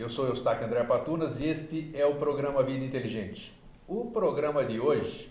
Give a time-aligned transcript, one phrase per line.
[0.00, 3.52] Eu sou Eustáquio André Patunas e este é o programa Vida Inteligente.
[3.86, 5.30] O programa de hoje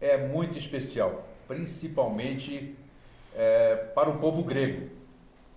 [0.00, 2.74] é muito especial, principalmente
[3.36, 4.90] é, para o povo grego.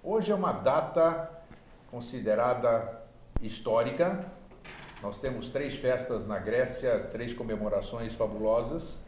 [0.03, 1.31] Hoje é uma data
[1.89, 3.01] considerada
[3.41, 4.23] histórica.
[5.01, 8.99] Nós temos três festas na Grécia, três comemorações fabulosas,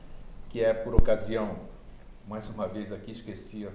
[0.49, 1.59] que é por ocasião,
[2.27, 3.70] mais uma vez aqui esqueci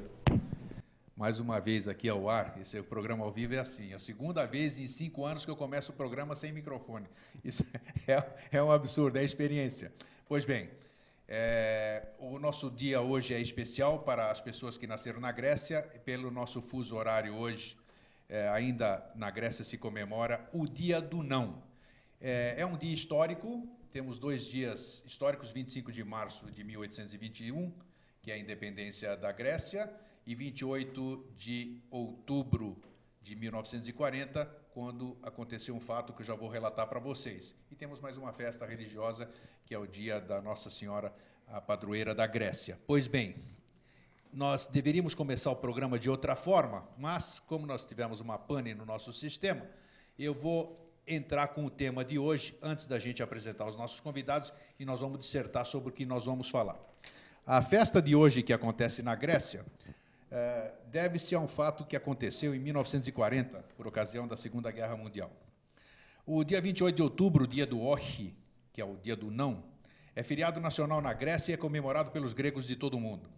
[1.19, 2.57] mais uma vez aqui ao ar.
[2.61, 3.91] Esse programa ao vivo é assim.
[3.91, 7.09] É a segunda vez em cinco anos que eu começo o programa sem microfone.
[7.45, 7.67] Isso
[8.07, 8.23] é,
[8.53, 9.93] é um absurdo, é experiência.
[10.29, 10.71] Pois bem,
[11.27, 15.83] é, o nosso dia hoje é especial para as pessoas que nasceram na Grécia.
[16.05, 17.77] Pelo nosso fuso horário hoje,
[18.29, 21.60] é, ainda na Grécia se comemora o Dia do Não.
[22.21, 23.66] É, é um dia histórico.
[23.93, 27.73] Temos dois dias históricos: 25 de março de 1821,
[28.23, 29.93] que é a independência da Grécia
[30.29, 32.76] e 28 de outubro
[33.23, 37.54] de 1940, quando aconteceu um fato que eu já vou relatar para vocês.
[37.70, 39.26] E temos mais uma festa religiosa,
[39.65, 41.15] que é o dia da Nossa Senhora,
[41.46, 42.79] a padroeira da Grécia.
[42.87, 43.37] Pois bem,
[44.30, 48.85] nós deveríamos começar o programa de outra forma, mas como nós tivemos uma pane no
[48.85, 49.66] nosso sistema,
[50.18, 54.52] eu vou entrar com o tema de hoje, antes da gente apresentar os nossos convidados,
[54.79, 56.79] e nós vamos dissertar sobre o que nós vamos falar.
[57.46, 59.65] A festa de hoje, que acontece na Grécia,
[60.87, 65.31] deve-se a um fato que aconteceu em 1940, por ocasião da Segunda Guerra Mundial.
[66.26, 68.37] O dia 28 de outubro, dia do Ochi,
[68.72, 69.65] que é o dia do não,
[70.15, 73.28] é feriado nacional na Grécia e é comemorado pelos gregos de todo o mundo.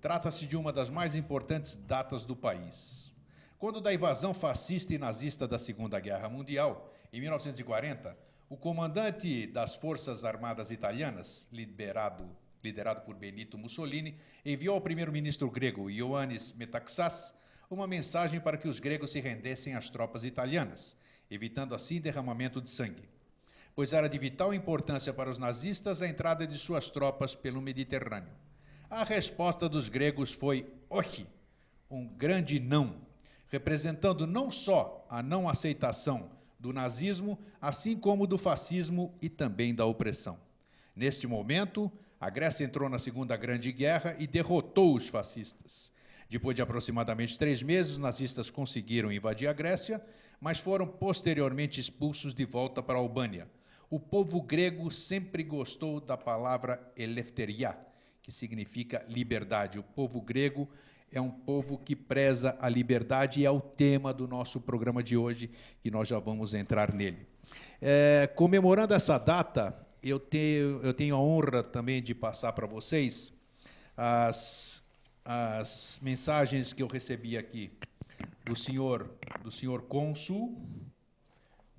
[0.00, 3.12] Trata-se de uma das mais importantes datas do país.
[3.58, 8.16] Quando da invasão fascista e nazista da Segunda Guerra Mundial, em 1940,
[8.48, 12.30] o comandante das Forças Armadas Italianas, liberado
[12.62, 17.34] liderado por Benito Mussolini, enviou ao primeiro-ministro grego Ioannis Metaxas
[17.70, 20.96] uma mensagem para que os gregos se rendessem às tropas italianas,
[21.30, 23.08] evitando assim derramamento de sangue.
[23.74, 28.32] Pois era de vital importância para os nazistas a entrada de suas tropas pelo Mediterrâneo.
[28.90, 31.26] A resposta dos gregos foi ochi,
[31.90, 32.96] um grande não,
[33.48, 39.84] representando não só a não aceitação do nazismo, assim como do fascismo e também da
[39.84, 40.38] opressão.
[40.96, 45.92] Neste momento, a Grécia entrou na Segunda Grande Guerra e derrotou os fascistas.
[46.28, 50.04] Depois de aproximadamente três meses, os nazistas conseguiram invadir a Grécia,
[50.40, 53.48] mas foram posteriormente expulsos de volta para a Albânia.
[53.88, 57.78] O povo grego sempre gostou da palavra eleftheria,
[58.20, 59.78] que significa liberdade.
[59.78, 60.68] O povo grego
[61.10, 65.16] é um povo que preza a liberdade e é o tema do nosso programa de
[65.16, 67.26] hoje, que nós já vamos entrar nele.
[67.80, 73.32] É, comemorando essa data, eu tenho, eu tenho a honra também de passar para vocês
[73.96, 74.82] as,
[75.24, 77.70] as mensagens que eu recebi aqui
[78.44, 79.10] do senhor,
[79.42, 80.60] do senhor cônsul,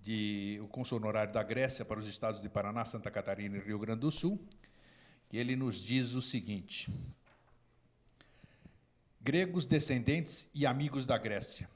[0.02, 3.80] de, o cônsul honorário da Grécia para os estados de Paraná, Santa Catarina e Rio
[3.80, 4.40] Grande do Sul,
[5.30, 6.92] que ele nos diz o seguinte:
[9.22, 11.70] Gregos descendentes e amigos da Grécia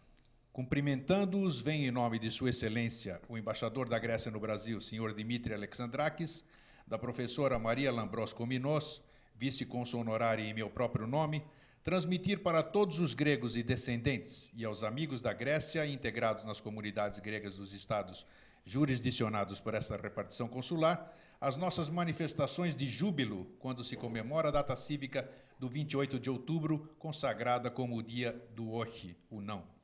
[0.53, 5.51] Cumprimentando-os, vem em nome de Sua Excelência o embaixador da Grécia no Brasil, senhor Dimitri
[5.51, 6.45] Alexandrakis,
[6.87, 9.01] da professora Maria Lambros Kominos,
[9.35, 11.43] vice-consul honorária em meu próprio nome,
[11.83, 17.17] transmitir para todos os gregos e descendentes e aos amigos da Grécia integrados nas comunidades
[17.17, 18.23] gregas dos estados
[18.63, 24.75] jurisdicionados por esta repartição consular, as nossas manifestações de júbilo quando se comemora a data
[24.75, 25.27] cívica
[25.57, 29.81] do 28 de outubro, consagrada como o dia do Ochi, o não.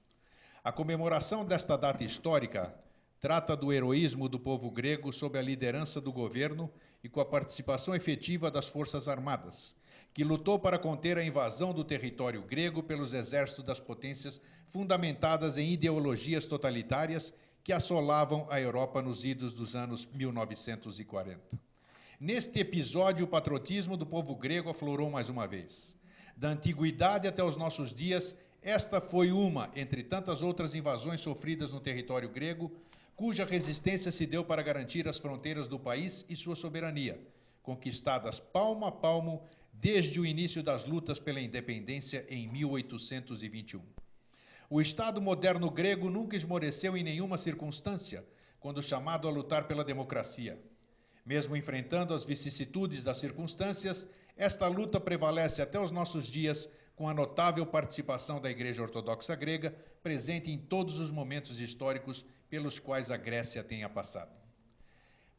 [0.61, 2.75] A comemoração desta data histórica
[3.17, 6.69] trata do heroísmo do povo grego sob a liderança do governo
[7.01, 9.73] e com a participação efetiva das Forças Armadas,
[10.13, 15.71] que lutou para conter a invasão do território grego pelos exércitos das potências fundamentadas em
[15.71, 17.33] ideologias totalitárias
[17.63, 21.39] que assolavam a Europa nos idos dos anos 1940.
[22.19, 25.95] Neste episódio, o patriotismo do povo grego aflorou mais uma vez.
[26.35, 31.79] Da antiguidade até os nossos dias, esta foi uma, entre tantas outras invasões sofridas no
[31.79, 32.71] território grego,
[33.15, 37.19] cuja resistência se deu para garantir as fronteiras do país e sua soberania,
[37.61, 43.81] conquistadas palmo a palmo desde o início das lutas pela independência em 1821.
[44.69, 48.25] O Estado moderno grego nunca esmoreceu em nenhuma circunstância
[48.59, 50.61] quando chamado a lutar pela democracia.
[51.25, 56.69] Mesmo enfrentando as vicissitudes das circunstâncias, esta luta prevalece até os nossos dias
[56.99, 59.73] com a notável participação da Igreja Ortodoxa Grega,
[60.03, 64.35] presente em todos os momentos históricos pelos quais a Grécia tenha passado.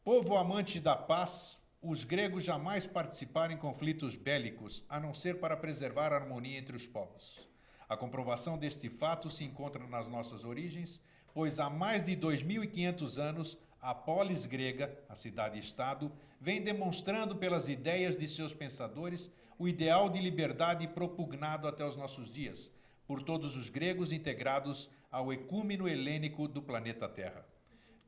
[0.03, 5.55] Povo amante da paz, os gregos jamais participaram em conflitos bélicos, a não ser para
[5.55, 7.47] preservar a harmonia entre os povos.
[7.87, 10.99] A comprovação deste fato se encontra nas nossas origens,
[11.31, 18.17] pois há mais de 2.500 anos a polis grega, a cidade-estado, vem demonstrando pelas ideias
[18.17, 22.71] de seus pensadores o ideal de liberdade propugnado até os nossos dias,
[23.05, 27.45] por todos os gregos integrados ao ecúmeno helênico do planeta Terra.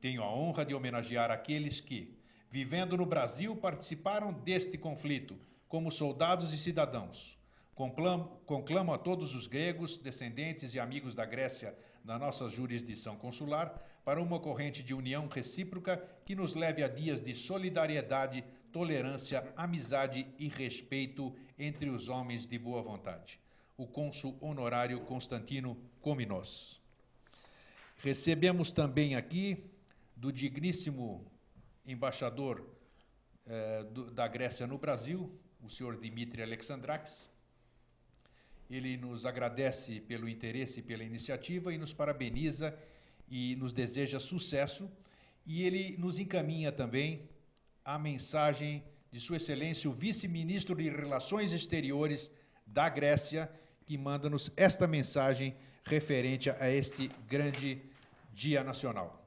[0.00, 2.16] Tenho a honra de homenagear aqueles que,
[2.50, 5.38] vivendo no Brasil, participaram deste conflito
[5.68, 7.38] como soldados e cidadãos
[7.74, 13.82] Conclamo, conclamo, a todos os gregos, descendentes e amigos da Grécia na nossa jurisdição consular
[14.04, 20.26] para uma corrente de união recíproca que nos leve a dias de solidariedade, tolerância, amizade
[20.38, 23.40] e respeito entre os homens de boa vontade.
[23.76, 26.80] O cônsul honorário Constantino Cominos.
[27.96, 29.70] Recebemos também aqui
[30.14, 31.24] do digníssimo
[31.86, 32.68] embaixador
[33.46, 37.30] eh, do, da Grécia no Brasil, o senhor Dimitri Alexandrakis,
[38.70, 42.76] ele nos agradece pelo interesse e pela iniciativa e nos parabeniza
[43.28, 44.90] e nos deseja sucesso.
[45.46, 47.28] E ele nos encaminha também
[47.84, 52.30] a mensagem de Sua Excelência, o Vice-Ministro de Relações Exteriores
[52.66, 53.50] da Grécia,
[53.84, 55.54] que manda-nos esta mensagem
[55.84, 57.82] referente a este grande
[58.32, 59.22] Dia Nacional.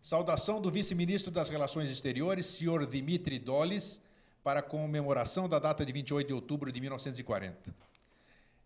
[0.00, 4.00] Saudação do Vice-Ministro das Relações Exteriores, senhor Dimitri Dolis,
[4.42, 7.74] para a comemoração da data de 28 de outubro de 1940.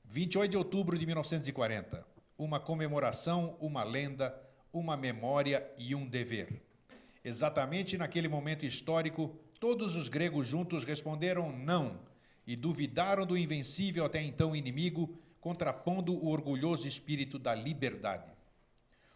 [0.04, 2.06] 28 de outubro de 1940.
[2.38, 4.38] Uma comemoração, uma lenda,
[4.72, 6.62] uma memória e um dever.
[7.24, 12.00] Exatamente naquele momento histórico, todos os gregos juntos responderam não
[12.46, 18.30] e duvidaram do invencível até então inimigo, contrapondo o orgulhoso espírito da liberdade.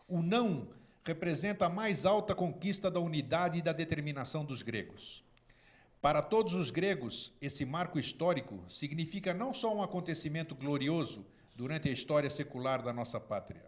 [0.07, 0.69] O não
[1.05, 5.25] representa a mais alta conquista da unidade e da determinação dos gregos.
[6.01, 11.93] Para todos os gregos, esse marco histórico significa não só um acontecimento glorioso durante a
[11.93, 13.65] história secular da nossa pátria.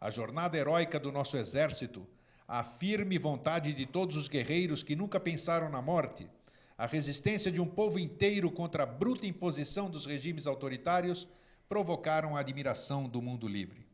[0.00, 2.06] A jornada heróica do nosso exército,
[2.46, 6.28] a firme vontade de todos os guerreiros que nunca pensaram na morte,
[6.76, 11.28] a resistência de um povo inteiro contra a bruta imposição dos regimes autoritários
[11.68, 13.86] provocaram a admiração do mundo livre.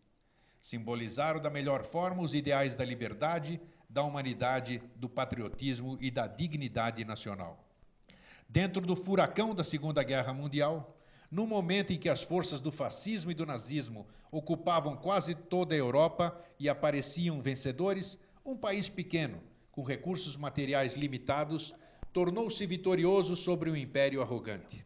[0.63, 7.05] Simbolizaram da melhor forma os ideais da liberdade, da humanidade, do patriotismo e da dignidade
[7.05, 7.67] nacional.
[8.49, 11.00] Dentro do furacão da Segunda Guerra Mundial,
[11.31, 15.79] no momento em que as forças do fascismo e do nazismo ocupavam quase toda a
[15.79, 19.41] Europa e apareciam vencedores, um país pequeno,
[19.71, 21.75] com recursos materiais limitados,
[22.13, 24.85] tornou-se vitorioso sobre um império arrogante.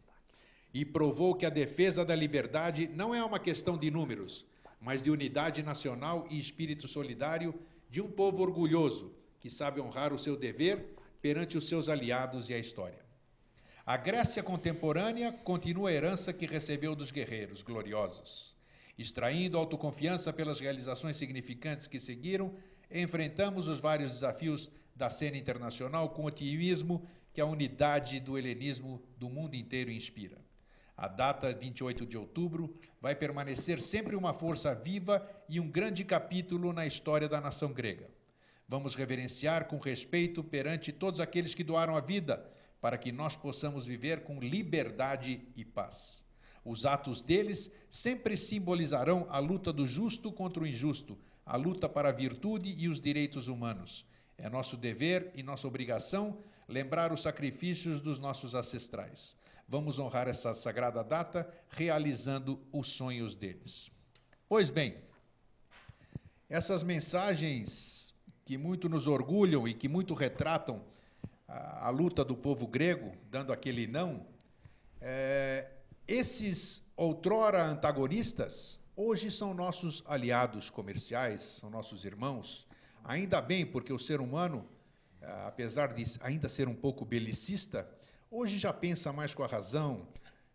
[0.73, 4.45] E provou que a defesa da liberdade não é uma questão de números,
[4.79, 7.55] mas de unidade nacional e espírito solidário
[7.89, 12.53] de um povo orgulhoso que sabe honrar o seu dever perante os seus aliados e
[12.53, 13.04] a história.
[13.87, 18.57] A Grécia contemporânea continua a herança que recebeu dos guerreiros gloriosos.
[18.97, 22.55] Extraindo autoconfiança pelas realizações significantes que seguiram,
[22.91, 29.29] enfrentamos os vários desafios da cena internacional com otimismo que a unidade do helenismo do
[29.29, 30.39] mundo inteiro inspira.
[30.97, 36.73] A data 28 de outubro vai permanecer sempre uma força viva e um grande capítulo
[36.73, 38.09] na história da nação grega.
[38.67, 43.85] Vamos reverenciar com respeito perante todos aqueles que doaram a vida para que nós possamos
[43.85, 46.25] viver com liberdade e paz.
[46.63, 52.09] Os atos deles sempre simbolizarão a luta do justo contra o injusto, a luta para
[52.09, 54.05] a virtude e os direitos humanos.
[54.37, 59.35] É nosso dever e nossa obrigação lembrar os sacrifícios dos nossos ancestrais.
[59.67, 63.91] Vamos honrar essa sagrada data realizando os sonhos deles.
[64.47, 64.97] Pois bem,
[66.49, 68.13] essas mensagens
[68.43, 70.83] que muito nos orgulham e que muito retratam
[71.47, 74.25] a, luta do povo grego, dando aquele não,
[74.99, 75.69] é,
[76.07, 82.67] esses outrora antagonistas, hoje são nossos aliados comerciais, são nossos irmãos.
[83.03, 84.67] Ainda bem, porque o ser humano,
[85.21, 87.87] é, apesar de ainda ser um pouco belicista,
[88.31, 90.07] hoje já pensa mais com a razão,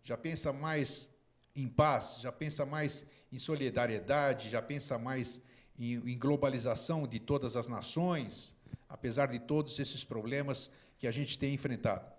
[0.02, 1.10] já pensa mais
[1.54, 5.40] em paz, já pensa mais em solidariedade, já pensa mais
[5.78, 8.56] em, em globalização de todas as nações,
[8.90, 10.68] apesar de todos esses problemas
[10.98, 12.12] que a gente tem enfrentado.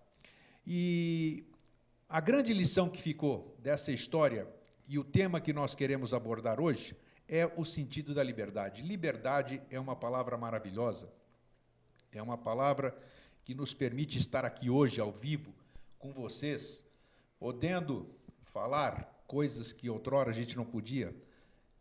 [0.65, 1.43] E
[2.09, 4.47] a grande lição que ficou dessa história
[4.87, 6.95] e o tema que nós queremos abordar hoje
[7.27, 8.81] é o sentido da liberdade.
[8.81, 11.11] Liberdade é uma palavra maravilhosa,
[12.13, 12.97] é uma palavra
[13.43, 15.53] que nos permite estar aqui hoje, ao vivo,
[15.99, 16.83] com vocês,
[17.37, 18.09] podendo
[18.43, 21.15] falar coisas que outrora a gente não podia,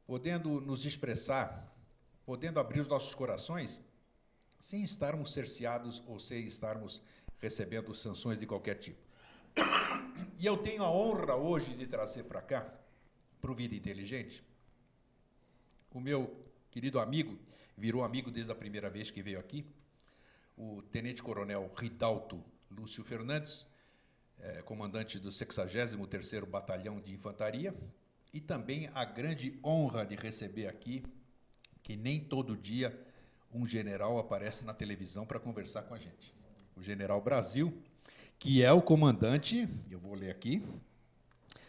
[0.06, 1.74] podendo nos expressar,
[2.24, 3.80] podendo abrir os nossos corações
[4.60, 7.02] sem estarmos cerceados ou sem estarmos
[7.38, 9.00] recebendo sanções de qualquer tipo.
[10.38, 12.72] E eu tenho a honra hoje de trazer para cá,
[13.40, 14.44] para o Vida Inteligente,
[15.90, 17.36] o meu querido amigo
[17.76, 19.64] virou amigo desde a primeira vez que veio aqui,
[20.56, 23.66] o tenente-coronel Ridalto Lúcio Fernandes,
[24.38, 27.74] é, comandante do 63º Batalhão de Infantaria,
[28.32, 31.02] e também a grande honra de receber aqui,
[31.82, 32.96] que nem todo dia
[33.52, 36.34] um general aparece na televisão para conversar com a gente.
[36.76, 37.76] O general Brasil,
[38.38, 40.64] que é o comandante, eu vou ler aqui,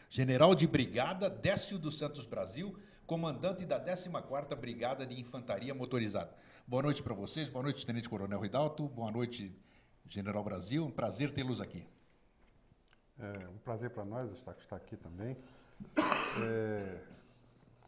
[0.10, 6.34] general de brigada Décio dos Santos Brasil, comandante da 14ª Brigada de Infantaria Motorizada.
[6.68, 9.54] Boa noite para vocês, boa noite, Tenente Coronel Ridalto, boa noite,
[10.08, 11.86] General Brasil, um prazer tê-los aqui.
[13.20, 15.36] É um prazer para nós estar, aqui também.
[16.42, 17.02] É,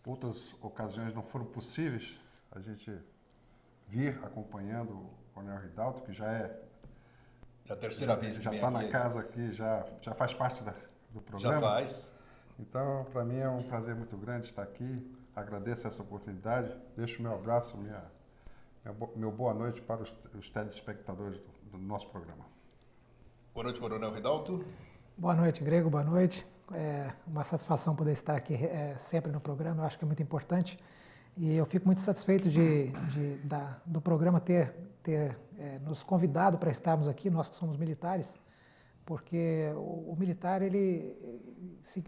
[0.05, 2.19] outras ocasiões não foram possíveis
[2.51, 2.91] a gente
[3.93, 6.59] vir acompanhando o Coronel Ridalto, que já é.
[7.69, 10.63] É a terceira já, vez que já está na casa aqui, já, já faz parte
[10.63, 10.73] da,
[11.11, 11.55] do programa.
[11.55, 12.11] Já faz.
[12.59, 15.15] Então, para mim é um prazer muito grande estar aqui.
[15.35, 16.75] Agradeço essa oportunidade.
[16.97, 18.03] Deixo meu abraço, minha,
[18.83, 22.45] minha meu boa noite para os, os telespectadores do, do nosso programa.
[23.53, 24.65] Boa noite, Coronel Ridalto.
[25.17, 25.89] Boa noite, Grego.
[25.89, 26.45] Boa noite.
[26.73, 29.83] É uma satisfação poder estar aqui é, sempre no programa.
[29.83, 30.77] Eu acho que é muito importante.
[31.35, 34.71] E eu fico muito satisfeito de, de da, do programa ter,
[35.01, 38.39] ter é, nos convidado para estarmos aqui, nós que somos militares,
[39.03, 41.17] porque o, o militar ele
[41.81, 42.01] se,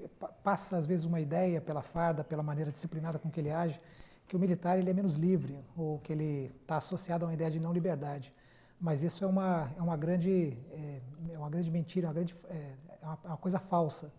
[0.44, 3.82] passa às vezes uma ideia pela farda, pela maneira disciplinada com que ele age,
[4.28, 7.50] que o militar ele é menos livre ou que ele está associado a uma ideia
[7.50, 8.32] de não liberdade.
[8.80, 11.02] Mas isso é uma, é uma, grande, é,
[11.34, 14.12] é uma grande mentira, uma, grande, é, é uma, é uma coisa falsa.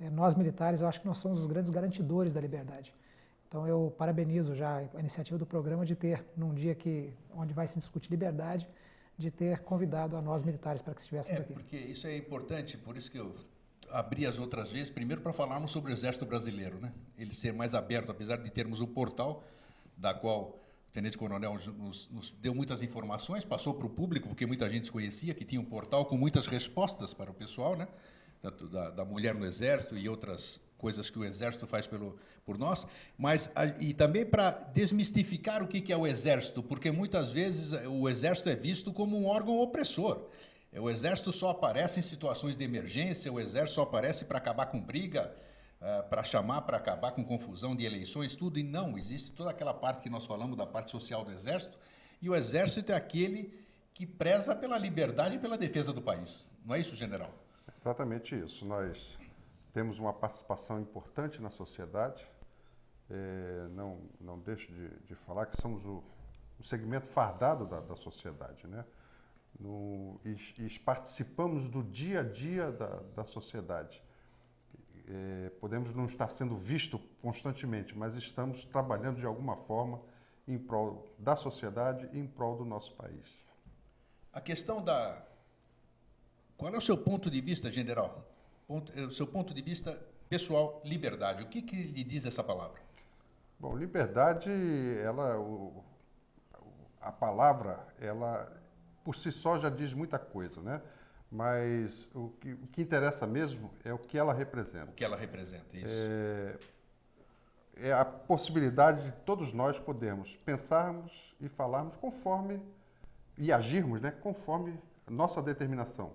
[0.00, 2.94] É, nós militares, eu acho que nós somos os grandes garantidores da liberdade.
[3.56, 7.66] Então eu parabenizo já a iniciativa do programa de ter, num dia que, onde vai
[7.66, 8.68] se discutir liberdade,
[9.16, 11.54] de ter convidado a nós militares para que estivéssemos é, aqui.
[11.54, 13.34] Porque isso é importante, por isso que eu
[13.88, 16.92] abri as outras vezes, primeiro para falarmos sobre o Exército Brasileiro, né?
[17.16, 19.42] ele ser mais aberto, apesar de termos o portal,
[19.96, 24.44] da qual o Tenente Coronel nos, nos deu muitas informações, passou para o público, porque
[24.44, 27.88] muita gente desconhecia, que tinha um portal com muitas respostas para o pessoal, né?
[28.42, 32.58] da, da, da mulher no Exército e outras coisas que o Exército faz pelo, por
[32.58, 38.08] nós, mas e também para desmistificar o que, é o Exército, porque muitas vezes o
[38.08, 40.26] Exército é visto como um órgão opressor.
[40.72, 44.80] O Exército só aparece em situações de emergência, o Exército só aparece para acabar com
[44.80, 45.34] briga,
[45.80, 49.72] uh, para chamar para acabar com confusão de eleições, tudo, e não, existe toda aquela
[49.72, 51.78] parte que nós falamos da parte social do Exército,
[52.20, 53.58] e o Exército é aquele
[53.94, 56.50] que preza pela liberdade e pela defesa do país.
[56.64, 57.32] Não é isso, general?
[57.80, 58.66] Exatamente isso.
[58.66, 59.16] Nós
[59.76, 62.26] temos uma participação importante na sociedade.
[63.10, 66.02] É, não, não deixo de, de falar que somos o,
[66.58, 68.86] o segmento fardado da, da sociedade, né?
[69.60, 74.02] No, e, e, participamos do dia a dia da, da sociedade.
[75.08, 80.00] É, podemos não estar sendo visto constantemente, mas estamos trabalhando de alguma forma
[80.48, 83.44] em prol da sociedade e em prol do nosso país.
[84.32, 85.22] A questão da.
[86.56, 88.35] Qual é o seu ponto de vista, general,
[88.66, 91.42] ponto, o seu ponto de vista pessoal, liberdade.
[91.42, 92.80] O que, que lhe diz essa palavra?
[93.58, 94.50] Bom, liberdade,
[95.02, 95.84] ela, o,
[97.00, 98.52] a palavra, ela
[99.04, 100.82] por si só já diz muita coisa, né?
[101.30, 104.90] Mas o que, o que interessa mesmo é o que ela representa.
[104.90, 105.94] O que ela representa, isso.
[105.94, 106.58] É,
[107.76, 112.60] é a possibilidade de todos nós podermos pensarmos e falarmos conforme
[113.38, 116.12] e agirmos, né, conforme nossa determinação.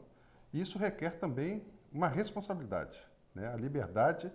[0.54, 2.98] Isso requer também uma responsabilidade.
[3.34, 3.48] Né?
[3.52, 4.32] A liberdade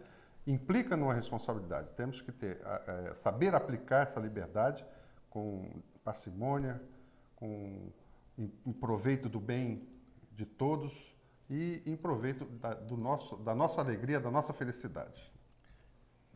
[0.47, 1.89] implica numa responsabilidade.
[1.97, 4.85] Temos que ter, é, saber aplicar essa liberdade
[5.29, 6.81] com parcimônia,
[7.35, 7.91] com
[8.39, 9.89] em, em proveito do bem
[10.33, 10.93] de todos
[11.49, 15.33] e em proveito da, do nosso, da nossa alegria, da nossa felicidade.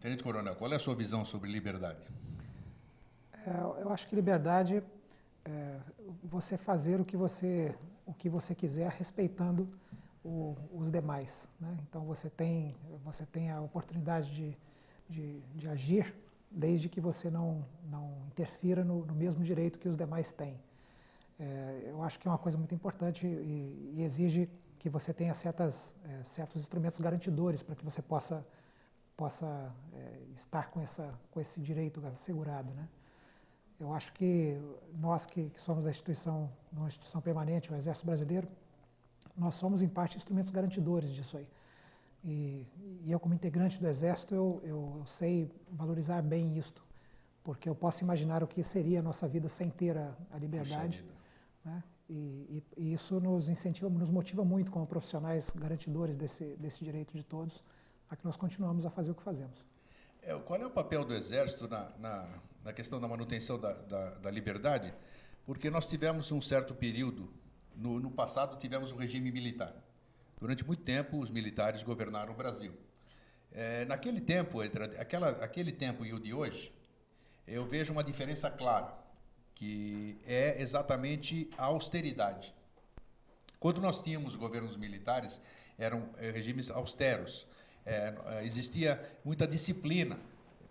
[0.00, 2.08] Tenente Coronel, qual é a sua visão sobre liberdade?
[3.46, 4.82] É, eu acho que liberdade
[5.44, 5.76] é
[6.22, 7.74] você fazer o que você,
[8.06, 9.68] o que você quiser, respeitando
[10.24, 11.48] o, os demais.
[11.60, 11.76] Né?
[11.88, 12.74] Então você tem,
[13.04, 14.58] você tem a oportunidade de,
[15.08, 16.14] de, de agir
[16.50, 20.60] desde que você não, não interfira no, no, mesmo direito que os demais têm.
[21.38, 24.48] É, eu acho que é uma coisa muito importante e, e exige
[24.78, 28.44] que você tenha certas, é, certos instrumentos garantidores para que você possa,
[29.16, 32.72] possa é, estar com, essa, com esse direito assegurado.
[32.74, 32.88] Né?
[33.78, 34.60] Eu acho que
[34.94, 38.48] nós que, que somos a instituição, uma instituição permanente, o Exército Brasileiro,
[39.40, 41.48] nós somos, em parte, instrumentos garantidores disso aí.
[42.22, 42.66] E,
[43.04, 46.84] e eu, como integrante do Exército, eu, eu, eu, sei valorizar bem isto,
[47.42, 51.02] porque eu posso imaginar o que seria a nossa vida sem ter a, a liberdade.
[51.64, 51.82] Né?
[52.08, 57.16] E, e, e, isso nos incentiva, nos motiva muito como profissionais garantidores desse, desse direito
[57.16, 57.64] de todos,
[58.10, 59.64] a que nós continuamos a fazer o que fazemos.
[60.22, 62.28] É, qual é o papel do Exército na, na,
[62.62, 64.92] na questão da manutenção da, da, da, liberdade?
[65.46, 67.32] Porque nós tivemos um certo período,
[67.76, 69.74] no, no passado tivemos um regime militar.
[70.38, 72.74] Durante muito tempo, os militares governaram o Brasil.
[73.52, 76.72] É, naquele tempo, entre aquela, aquele tempo e o de hoje,
[77.46, 78.94] eu vejo uma diferença clara,
[79.54, 82.54] que é exatamente a austeridade.
[83.58, 85.40] Quando nós tínhamos governos militares,
[85.76, 87.46] eram é, regimes austeros,
[87.84, 90.18] é, é, existia muita disciplina.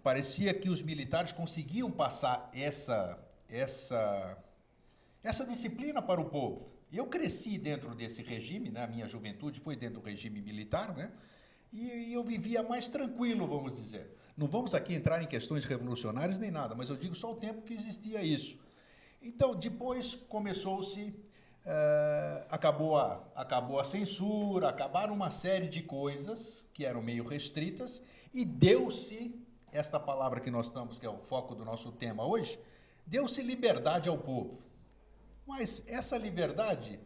[0.02, 4.38] Parecia que os militares conseguiam passar essa, essa,
[5.22, 6.79] essa disciplina para o povo.
[6.92, 8.84] Eu cresci dentro desse regime, né?
[8.84, 11.12] a minha juventude foi dentro do regime militar, né?
[11.72, 14.16] e, e eu vivia mais tranquilo, vamos dizer.
[14.36, 17.62] Não vamos aqui entrar em questões revolucionárias nem nada, mas eu digo só o tempo
[17.62, 18.60] que existia isso.
[19.22, 21.14] Então, depois começou-se
[21.66, 28.02] Uh, acabou, a, acabou a censura, acabaram uma série de coisas que eram meio restritas
[28.34, 29.36] e deu-se,
[29.72, 32.58] esta palavra que nós estamos, que é o foco do nosso tema hoje,
[33.06, 34.58] deu-se liberdade ao povo.
[35.50, 37.00] Mas essa liberdade,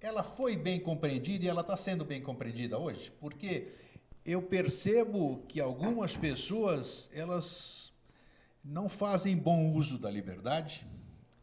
[0.00, 3.74] ela foi bem compreendida e ela está sendo bem compreendida hoje, porque
[4.24, 7.92] eu percebo que algumas pessoas, elas
[8.64, 10.86] não fazem bom uso da liberdade,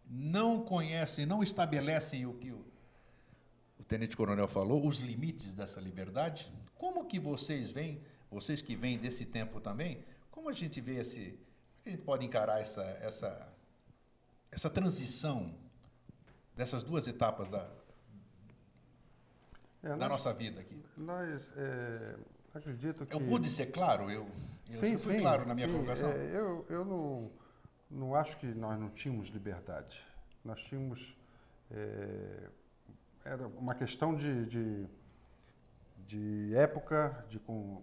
[0.09, 2.65] não conhecem, não estabelecem o que o,
[3.79, 6.51] o tenente coronel falou, os limites dessa liberdade.
[6.73, 11.37] Como que vocês veem, vocês que vêm desse tempo também, como a gente vê esse,
[11.85, 13.53] a gente pode encarar essa essa
[14.51, 15.60] essa transição
[16.55, 17.69] dessas duas etapas da
[19.83, 20.83] é, da nós, nossa vida aqui?
[20.97, 22.15] Nós é,
[22.53, 24.27] acredito que eu pude ser claro, eu,
[24.69, 26.09] eu sim, fui sim, claro na minha sim, colocação.
[26.09, 27.31] É, eu eu não
[27.91, 30.01] não acho que nós não tínhamos liberdade.
[30.43, 31.15] Nós tínhamos.
[31.69, 32.49] É,
[33.23, 34.87] era uma questão de, de,
[36.07, 37.39] de época, de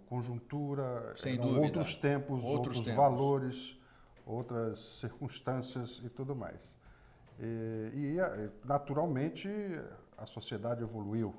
[0.07, 1.13] conjuntura,
[1.61, 2.95] outros tempos, outros, outros tempos.
[2.95, 3.79] valores,
[4.25, 6.59] outras circunstâncias e tudo mais.
[7.39, 9.49] E, e naturalmente,
[10.17, 11.33] a sociedade evoluiu.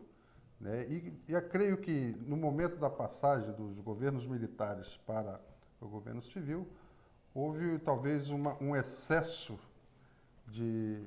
[0.60, 0.86] Né?
[0.88, 5.40] E, e eu creio que no momento da passagem dos governos militares para
[5.80, 6.66] o governo civil,
[7.34, 9.58] houve talvez uma, um excesso
[10.46, 11.02] de,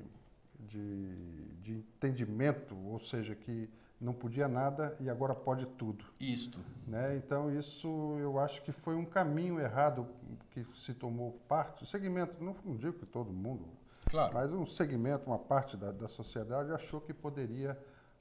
[0.58, 1.14] de,
[1.62, 3.68] de, entendimento, ou seja, que
[4.00, 6.04] não podia nada e agora pode tudo.
[6.18, 6.58] Isto.
[6.86, 7.16] Né?
[7.16, 10.06] Então, isso eu acho que foi um caminho errado
[10.50, 13.66] que se tomou parte, segmento, não, não digo que todo mundo,
[14.14, 14.34] claro.
[14.34, 17.78] mas um segmento, uma parte da, da sociedade achou que poderia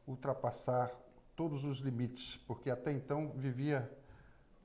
[0.08, 0.92] ultrapassar
[1.36, 3.90] todos os limites, porque até então vivia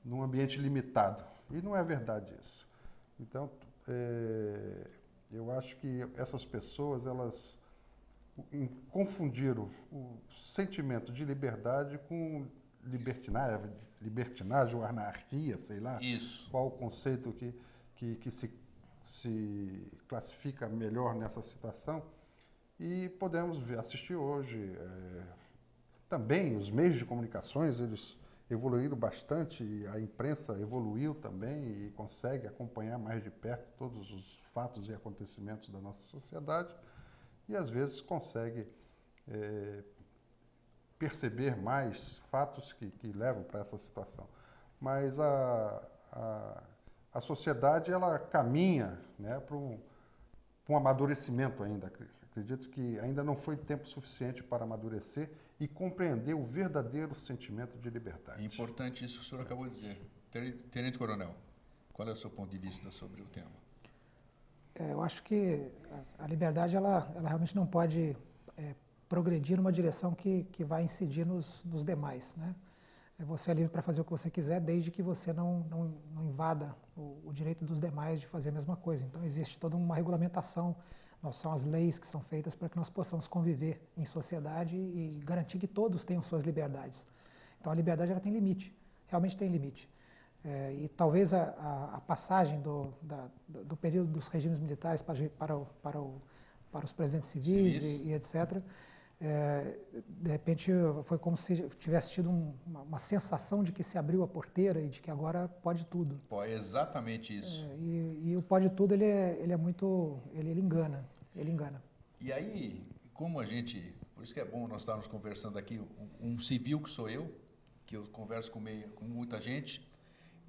[0.03, 1.23] num ambiente limitado.
[1.51, 2.67] E não é verdade isso.
[3.19, 3.49] Então,
[3.87, 4.87] é,
[5.31, 7.57] eu acho que essas pessoas, elas
[8.89, 10.17] confundiram o
[10.53, 12.47] sentimento de liberdade com
[12.85, 13.69] libertinagem,
[14.01, 15.99] libertinagem ou anarquia, sei lá.
[16.01, 16.49] Isso.
[16.49, 17.53] Qual o conceito que,
[17.95, 18.49] que, que se,
[19.03, 22.03] se classifica melhor nessa situação.
[22.79, 24.75] E podemos assistir hoje.
[24.77, 25.23] É,
[26.07, 28.17] também os meios de comunicações, eles
[28.49, 34.89] evoluíram bastante a imprensa evoluiu também e consegue acompanhar mais de perto todos os fatos
[34.89, 36.75] e acontecimentos da nossa sociedade
[37.47, 38.67] e às vezes consegue
[39.27, 39.83] é,
[40.97, 44.27] perceber mais fatos que, que levam para essa situação.
[44.81, 46.63] Mas a, a,
[47.13, 49.79] a sociedade ela caminha né, para um,
[50.67, 51.91] um amadurecimento ainda.
[52.31, 57.89] Acredito que ainda não foi tempo suficiente para amadurecer e compreender o verdadeiro sentimento de
[57.89, 58.41] liberdade.
[58.41, 60.01] É importante isso que o senhor acabou de dizer.
[60.71, 61.35] Tenente Coronel,
[61.91, 63.51] qual é o seu ponto de vista sobre o tema?
[64.75, 65.69] É, eu acho que
[66.17, 68.15] a liberdade ela, ela realmente não pode
[68.55, 68.75] é,
[69.09, 72.35] progredir numa direção que, que vai incidir nos, nos demais.
[72.35, 72.55] Né?
[73.19, 75.93] É, você é livre para fazer o que você quiser, desde que você não, não,
[76.13, 79.05] não invada o, o direito dos demais de fazer a mesma coisa.
[79.05, 80.75] Então, existe toda uma regulamentação
[81.33, 85.59] são as leis que são feitas para que nós possamos conviver em sociedade e garantir
[85.59, 87.05] que todos tenham suas liberdades.
[87.59, 88.73] Então a liberdade ela tem limite,
[89.07, 89.89] realmente tem limite.
[90.43, 95.29] É, e talvez a, a, a passagem do, da, do, período dos regimes militares para,
[95.37, 96.21] para, o, para, o,
[96.71, 98.61] para os presidentes civis e, e, etc.,
[99.21, 99.77] é,
[100.07, 100.71] de repente
[101.03, 104.81] foi como se tivesse tido um, uma, uma, sensação de que se abriu a porteira
[104.81, 106.17] e de que agora pode tudo.
[106.29, 107.65] Pô, é exatamente isso.
[107.65, 111.05] É, e, e, o pode tudo ele é, ele é muito, ele, ele engana,
[111.35, 111.83] ele engana.
[112.21, 112.81] E aí,
[113.13, 115.81] como a gente, por isso que é bom nós estarmos conversando aqui,
[116.21, 117.29] um, um civil que sou eu,
[117.85, 119.85] que eu converso com, meio, com muita gente,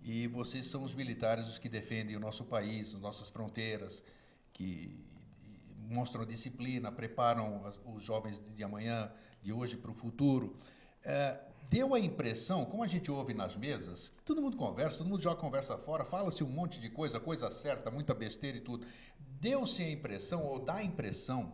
[0.03, 4.03] e vocês são os militares os que defendem o nosso país, as nossas fronteiras,
[4.53, 5.10] que
[5.91, 10.57] mostram disciplina, preparam os jovens de amanhã, de hoje para o futuro.
[11.05, 15.23] É, deu a impressão, como a gente ouve nas mesas, todo mundo conversa, todo mundo
[15.23, 18.87] joga conversa fora, fala-se um monte de coisa, coisa certa, muita besteira e tudo.
[19.19, 21.53] Deu-se a impressão, ou dá a impressão,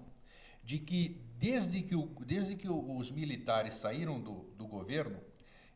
[0.62, 5.20] de que desde que, o, desde que os militares saíram do, do governo,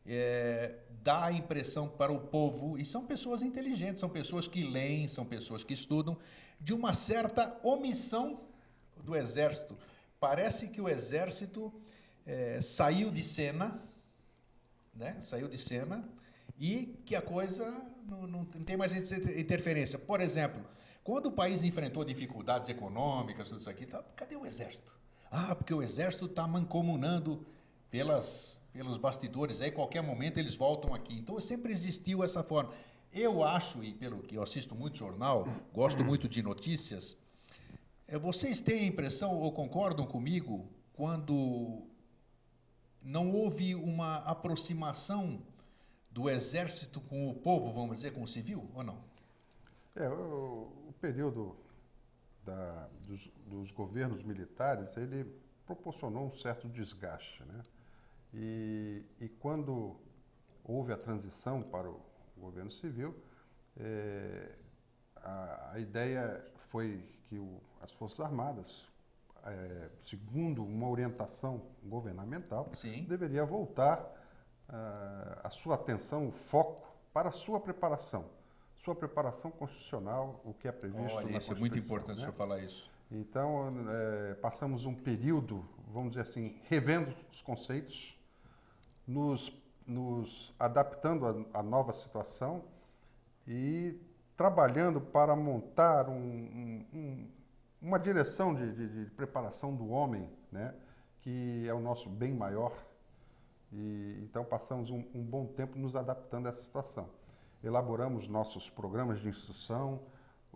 [0.05, 5.07] é, dá a impressão para o povo, e são pessoas inteligentes, são pessoas que leem,
[5.07, 6.17] são pessoas que estudam,
[6.59, 8.50] de uma certa omissão
[9.03, 9.77] do exército.
[10.19, 11.73] Parece que o exército
[12.25, 13.81] é, saiu de cena
[14.93, 15.17] né?
[15.21, 16.07] saiu de cena
[16.59, 17.65] e que a coisa
[18.05, 19.97] não, não tem mais interferência.
[19.97, 20.63] Por exemplo,
[21.03, 24.95] quando o país enfrentou dificuldades econômicas, tudo isso aqui, tá, cadê o exército?
[25.29, 27.45] Ah, porque o exército está mancomunando
[27.89, 31.17] pelas, pelos bastidores, aí qualquer momento eles voltam aqui.
[31.17, 32.71] Então sempre existiu essa forma.
[33.13, 37.17] Eu acho, e pelo que eu assisto muito jornal, gosto muito de notícias,
[38.19, 41.87] vocês têm a impressão ou concordam comigo quando
[43.01, 45.41] não houve uma aproximação
[46.09, 49.01] do exército com o povo, vamos dizer, com o civil, ou não?
[49.95, 51.55] É, o, o período
[52.45, 55.25] da, dos, dos, governos militares, ele
[55.65, 57.61] proporcionou um certo desgaste, né?
[58.33, 59.97] E, e quando
[60.63, 62.01] houve a transição para o
[62.37, 63.15] governo civil,
[63.77, 64.55] é,
[65.15, 68.91] a, a, ideia foi que o, as Forças Armadas
[69.45, 73.05] é, segundo uma orientação governamental, Sim.
[73.05, 73.99] deveria voltar
[74.69, 78.25] uh, a sua atenção, o foco para a sua preparação.
[78.83, 82.17] Sua preparação constitucional, o que é previsto Olha, na isso é muito importante né?
[82.17, 82.91] o senhor falar isso.
[83.09, 88.17] Então, é, passamos um período, vamos dizer assim, revendo os conceitos,
[89.07, 89.55] nos,
[89.87, 92.63] nos adaptando à nova situação
[93.47, 93.97] e
[94.35, 97.27] trabalhando para montar um, um, um
[97.81, 100.73] uma direção de, de, de, preparação do homem, né,
[101.21, 102.73] que é o nosso bem maior.
[103.73, 107.09] E, então passamos um, um, bom tempo nos adaptando a essa situação.
[107.63, 109.99] Elaboramos nossos programas de instrução,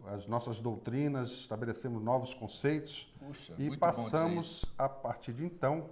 [0.07, 5.89] as nossas doutrinas, estabelecemos novos conceitos Puxa, e passamos, a partir de então,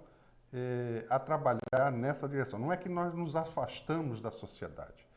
[0.52, 2.60] eh, a trabalhar nessa direção.
[2.60, 5.08] Não é que nós nos afastamos da sociedade.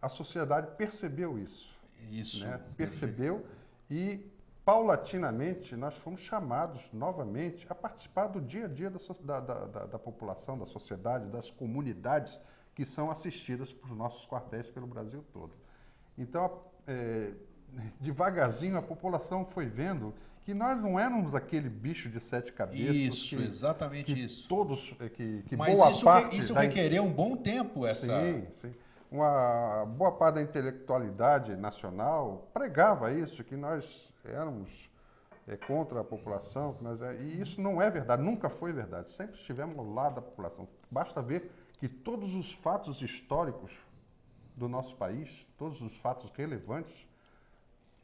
[0.00, 1.75] A sociedade percebeu isso.
[2.10, 2.46] Isso.
[2.46, 2.60] Né?
[2.76, 3.44] Percebeu
[3.90, 4.24] e
[4.64, 9.98] paulatinamente, nós fomos chamados novamente a participar do dia a dia da, da, da, da
[9.98, 12.40] população, da sociedade, das comunidades
[12.74, 15.52] que são assistidas por nossos quartéis pelo Brasil todo.
[16.18, 17.32] Então, é,
[18.00, 20.12] devagarzinho, a população foi vendo
[20.44, 22.94] que nós não éramos aquele bicho de sete cabeças.
[22.94, 24.48] Isso, que, exatamente que isso.
[24.48, 28.20] Todos, é, que, que Mas boa isso, parte isso requereu um bom tempo, essa...
[28.20, 28.74] Sim, sim.
[29.10, 34.90] Uma boa parte da intelectualidade nacional pregava isso, que nós éramos
[35.46, 39.10] é, contra a população, que nós, é, e isso não é verdade, nunca foi verdade.
[39.10, 40.68] Sempre estivemos ao lado da população.
[40.90, 43.72] Basta ver que todos os fatos históricos
[44.56, 47.06] do nosso país, todos os fatos relevantes,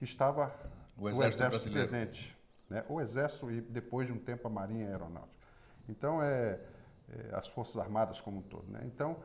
[0.00, 0.54] estava
[0.96, 2.38] o exército, o exército presente.
[2.68, 2.84] Né?
[2.88, 5.32] O exército e depois de um tempo a marinha aeronáutica.
[5.88, 6.60] Então, é,
[7.08, 8.70] é, as forças armadas como um todo.
[8.70, 8.82] Né?
[8.84, 9.16] Então,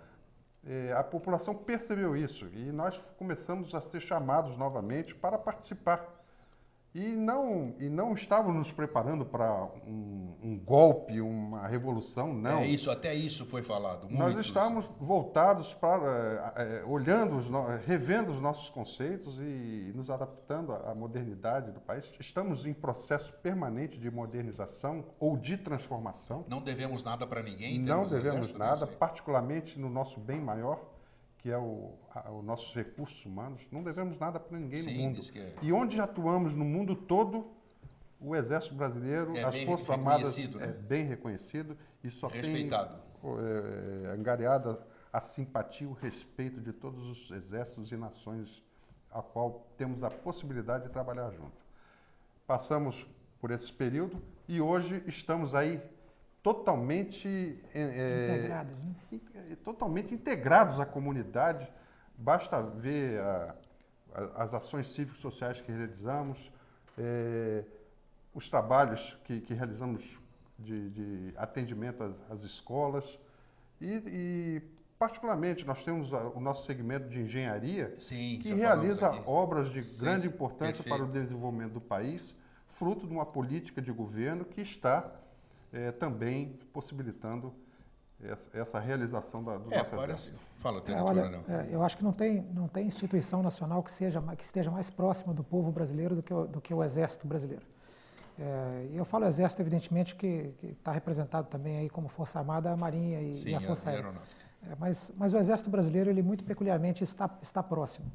[0.66, 6.17] é, a população percebeu isso e nós começamos a ser chamados novamente para participar
[6.98, 12.62] e não, e não estávamos nos preparando para um, um, golpe, uma revolução, não.
[12.62, 14.08] É isso, até isso foi falado.
[14.10, 17.46] Nós estávamos voltados para, é, olhando, os,
[17.86, 22.12] revendo os nossos conceitos e nos adaptando à modernidade do país.
[22.20, 26.46] Estamos em processo permanente de modernização ou de transformação.
[26.50, 27.78] Não devemos nada para ninguém.
[27.78, 30.97] Não devemos nada, particularmente no nosso bem maior
[31.48, 35.04] que é o, a, os nossos recursos humanos, não devemos nada para ninguém Sim, no
[35.04, 35.22] mundo.
[35.34, 35.54] É.
[35.62, 37.48] E onde atuamos no mundo todo,
[38.20, 40.66] o Exército Brasileiro, é as Forças Armadas né?
[40.66, 42.98] é bem reconhecido e só Respeitado.
[43.22, 44.78] tem é, angariada
[45.14, 48.62] a simpatia, o respeito de todos os exércitos e nações
[49.10, 51.66] a qual temos a possibilidade de trabalhar junto.
[52.46, 53.08] Passamos
[53.40, 55.82] por esse período e hoje estamos aí
[56.54, 59.20] totalmente é, integrados, né?
[59.36, 61.70] É, totalmente integrados à comunidade.
[62.18, 63.56] Basta ver a,
[64.14, 66.52] a, as ações cívicos sociais que realizamos,
[66.98, 67.66] é,
[68.34, 70.04] os trabalhos que, que realizamos
[70.58, 73.20] de, de, atendimento às, às escolas
[73.80, 74.62] e, e,
[74.98, 80.28] particularmente nós temos o nosso segmento de engenharia Sim, que realiza obras de Sim, grande
[80.28, 80.98] importância perfeito.
[80.98, 82.34] para o desenvolvimento do país,
[82.70, 85.12] fruto de uma política de governo que está
[85.72, 87.54] é, também possibilitando
[88.24, 89.84] essa, essa realização da, do é.
[89.84, 94.22] Fala, é, olha, é, Eu acho que não tem, não tem instituição nacional que, seja,
[94.36, 97.66] que esteja mais próxima do povo brasileiro do que o, do que o Exército brasileiro.
[98.40, 102.78] É, e eu falo Exército, evidentemente, que está representado também aí como Força Armada, a
[102.78, 104.14] Marinha e, Sim, e a Força Aérea.
[104.64, 108.12] É, mas, mas o Exército Brasileiro, ele muito peculiarmente está, está próximo.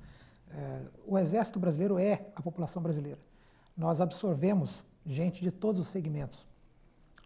[0.50, 3.18] É, o Exército Brasileiro é a população brasileira.
[3.76, 6.46] Nós absorvemos gente de todos os segmentos.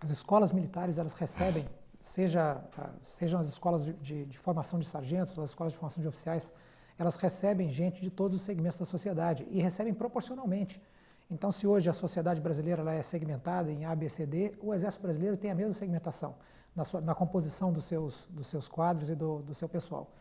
[0.01, 1.67] As escolas militares, elas recebem,
[2.01, 2.63] seja,
[3.03, 6.53] sejam as escolas de, de formação de sargentos ou as escolas de formação de oficiais,
[6.99, 10.81] elas recebem gente de todos os segmentos da sociedade e recebem proporcionalmente.
[11.31, 15.03] Então, se hoje a sociedade brasileira é segmentada em A, B, C, D, o Exército
[15.03, 16.37] Brasileiro tem a mesma segmentação
[16.75, 20.13] na, sua, na composição dos seus, dos seus quadros e do, do, seu pessoal.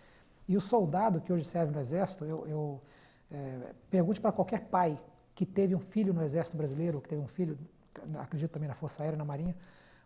[0.48, 2.82] E o soldado que hoje serve no Exército, eu, eu
[3.30, 5.00] é, pergunte para qualquer pai
[5.36, 7.58] que teve um filho no Exército Brasileiro, que teve um filho,
[8.20, 9.56] acredito também na Força Aérea, na Marinha,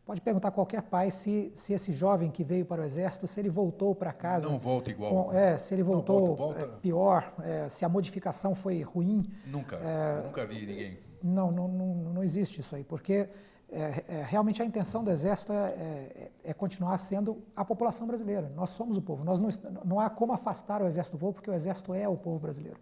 [0.09, 3.39] Pode perguntar a qualquer pai se, se esse jovem que veio para o exército, se
[3.39, 4.49] ele voltou para casa.
[4.49, 5.25] Não volta igual.
[5.25, 6.61] Com, é, se ele voltou volta, volta.
[6.61, 9.23] É, pior, é, se a modificação foi ruim.
[9.45, 10.99] Nunca, é, nunca vi ninguém.
[11.21, 13.29] Não, não, não, não existe isso aí, porque
[13.71, 18.51] é, é, realmente a intenção do exército é, é, continuar sendo a população brasileira.
[18.55, 19.23] Nós somos o povo.
[19.23, 19.49] Nós não,
[19.85, 22.79] não há como afastar o exército do povo, porque o exército é o povo brasileiro.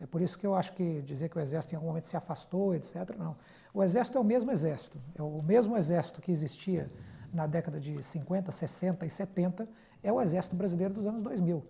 [0.00, 2.16] É por isso que eu acho que dizer que o Exército em algum momento se
[2.16, 3.36] afastou, etc., não.
[3.74, 5.00] O Exército é o mesmo Exército.
[5.14, 6.86] É o mesmo Exército que existia
[7.32, 9.64] na década de 50, 60 e 70,
[10.02, 11.64] é o Exército Brasileiro dos anos 2000.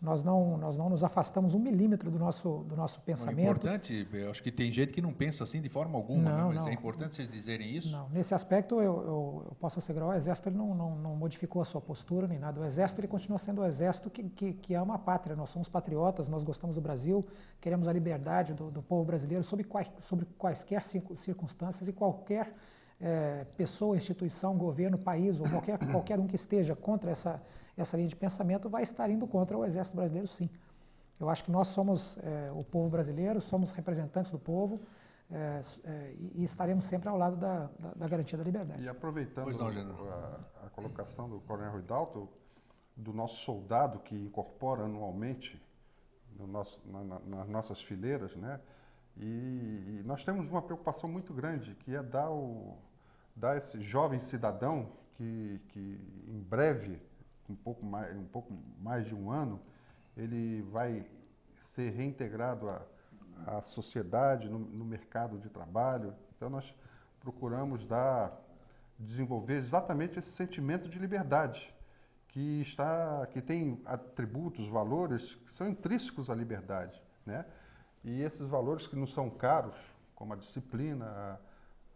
[0.00, 3.40] Nós não, nós não nos afastamos um milímetro do nosso, do nosso pensamento.
[3.40, 6.36] É importante, eu acho que tem gente que não pensa assim de forma alguma, não,
[6.36, 6.54] né?
[6.54, 6.68] mas não.
[6.68, 7.90] é importante vocês dizerem isso.
[7.90, 11.64] Não, nesse aspecto eu, eu, eu, posso assegurar, o Exército não, não, não, modificou a
[11.64, 12.60] sua postura nem nada.
[12.60, 15.34] O Exército ele continua sendo o Exército que, que, que ama a pátria.
[15.34, 17.24] Nós somos patriotas, nós gostamos do Brasil,
[17.60, 22.54] queremos a liberdade do, do povo brasileiro sobre, quais, sobre quaisquer circunstâncias e qualquer
[23.00, 27.42] é, pessoa, instituição, governo, país ou qualquer, qualquer um que esteja contra essa
[27.78, 30.50] essa linha de pensamento vai estar indo contra o Exército Brasileiro, sim.
[31.18, 34.80] Eu acho que nós somos é, o povo brasileiro, somos representantes do povo
[35.30, 38.82] é, é, e, estaremos sempre ao lado da, da, da garantia da liberdade.
[38.82, 42.28] E aproveitando não, a, a, colocação do Coronel Ruidalto,
[42.96, 45.60] do nosso soldado que incorpora anualmente
[46.38, 48.60] no nosso, na, na, nas nossas fileiras, né?
[49.16, 52.78] E, e, nós temos uma preocupação muito grande, que é dar, o,
[53.34, 57.02] dar esse jovem cidadão que, que em breve
[57.48, 59.60] um pouco mais, um pouco mais de um ano,
[60.16, 61.06] ele vai
[61.74, 62.82] ser reintegrado à,
[63.46, 66.14] à sociedade, no, no, mercado de trabalho.
[66.36, 66.74] Então, nós
[67.20, 68.36] procuramos dar,
[68.98, 71.72] desenvolver exatamente esse sentimento de liberdade,
[72.28, 77.00] que, está, que tem atributos, valores que são intrínsecos à liberdade.
[77.24, 77.44] Né?
[78.04, 79.76] E esses valores que não são caros,
[80.14, 81.40] como a disciplina,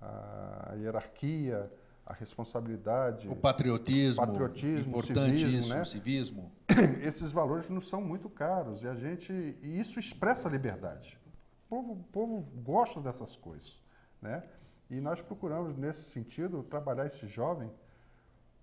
[0.00, 1.70] a, a hierarquia,
[2.12, 5.84] a responsabilidade, o patriotismo, patriotismo importantíssimo, né?
[5.84, 6.52] civismo,
[7.02, 11.18] Esses valores não são muito caros e a gente e isso expressa a liberdade.
[11.66, 13.80] O povo, o povo gosta dessas coisas,
[14.20, 14.42] né?
[14.90, 17.70] E nós procuramos nesse sentido trabalhar esse jovem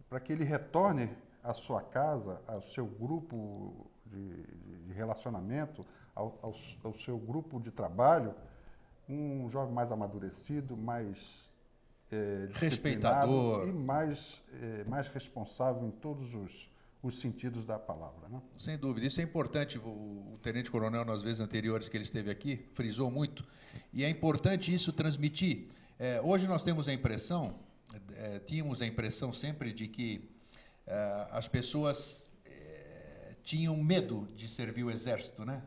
[0.08, 1.10] para que ele retorne
[1.44, 4.44] à sua casa, ao seu grupo de,
[4.86, 5.82] de relacionamento,
[6.14, 8.36] ao, ao, ao seu grupo de trabalho,
[9.08, 11.49] um jovem mais amadurecido, mais
[12.12, 16.70] é, respeitador e mais, é, mais responsável em todos os,
[17.04, 18.28] os sentidos da palavra.
[18.30, 18.42] Né?
[18.56, 19.78] Sem dúvida, isso é importante.
[19.78, 23.46] O, o Tenente Coronel, nas vezes anteriores que ele esteve aqui, frisou muito,
[23.94, 25.68] e é importante isso transmitir.
[25.98, 27.56] É, hoje nós temos a impressão,
[28.16, 30.30] é, tínhamos a impressão sempre de que
[30.88, 32.28] é, as pessoas
[33.42, 35.64] tinham medo de servir o Exército, né?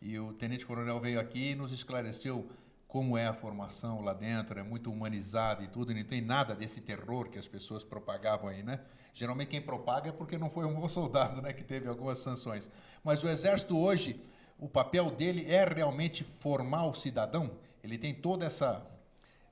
[0.00, 2.48] E o Tenente Coronel veio aqui e nos esclareceu
[2.92, 6.78] como é a formação lá dentro, é muito humanizada e tudo, não tem nada desse
[6.78, 8.80] terror que as pessoas propagavam aí, né?
[9.14, 12.70] Geralmente quem propaga é porque não foi um bom soldado, né, que teve algumas sanções.
[13.02, 14.22] Mas o exército hoje,
[14.58, 17.52] o papel dele é realmente formar o cidadão.
[17.82, 18.86] Ele tem toda essa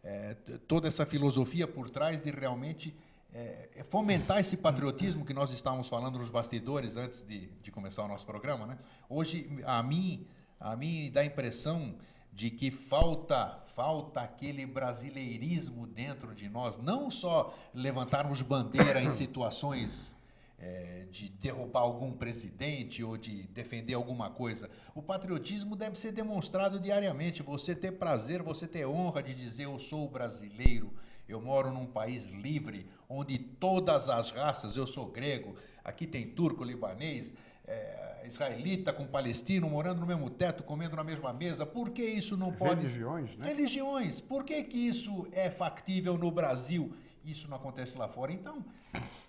[0.04, 0.34] é,
[0.68, 2.94] toda essa filosofia por trás de realmente
[3.32, 8.04] é, é fomentar esse patriotismo que nós estávamos falando nos bastidores antes de, de começar
[8.04, 8.78] o nosso programa, né?
[9.08, 10.26] Hoje a mim
[10.60, 11.94] a mim dá a impressão
[12.40, 20.16] de que falta falta aquele brasileirismo dentro de nós, não só levantarmos bandeira em situações
[20.58, 24.70] é, de derrubar algum presidente ou de defender alguma coisa.
[24.94, 27.42] O patriotismo deve ser demonstrado diariamente.
[27.42, 30.94] Você ter prazer, você ter honra de dizer eu sou brasileiro,
[31.28, 36.64] eu moro num país livre, onde todas as raças, eu sou grego, aqui tem turco,
[36.64, 37.34] libanês,
[37.70, 41.64] é, israelita com palestino morando no mesmo teto, comendo na mesma mesa.
[41.64, 42.82] Por que isso não pode.
[42.82, 43.46] Religiões, né?
[43.46, 44.20] Religiões.
[44.20, 46.92] Por que, que isso é factível no Brasil?
[47.24, 48.32] Isso não acontece lá fora.
[48.32, 48.64] Então,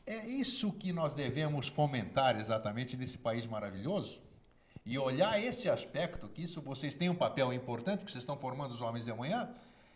[0.06, 4.21] é isso que nós devemos fomentar exatamente nesse país maravilhoso.
[4.86, 8.71] E olhar esse aspecto, que isso vocês têm um papel importante, porque vocês estão formando
[8.71, 9.49] os homens de amanhã,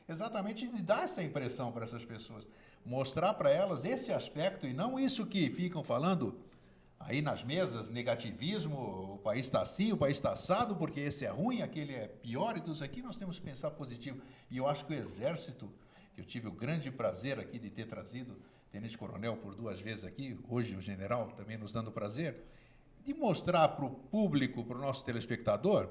[0.07, 2.47] exatamente de dar essa impressão para essas pessoas.
[2.85, 6.37] Mostrar para elas esse aspecto e não isso que ficam falando
[6.99, 11.29] aí nas mesas, negativismo, o país está assim, o país está assado, porque esse é
[11.29, 14.21] ruim, aquele é pior e tudo isso aqui, nós temos que pensar positivo.
[14.49, 15.71] E eu acho que o Exército,
[16.13, 18.35] que eu tive o grande prazer aqui de ter trazido
[18.71, 22.43] Tenente Coronel por duas vezes aqui, hoje o General também nos dando prazer,
[23.03, 25.89] de mostrar para o público, para o nosso telespectador,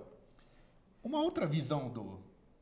[1.03, 2.21] uma outra visão do,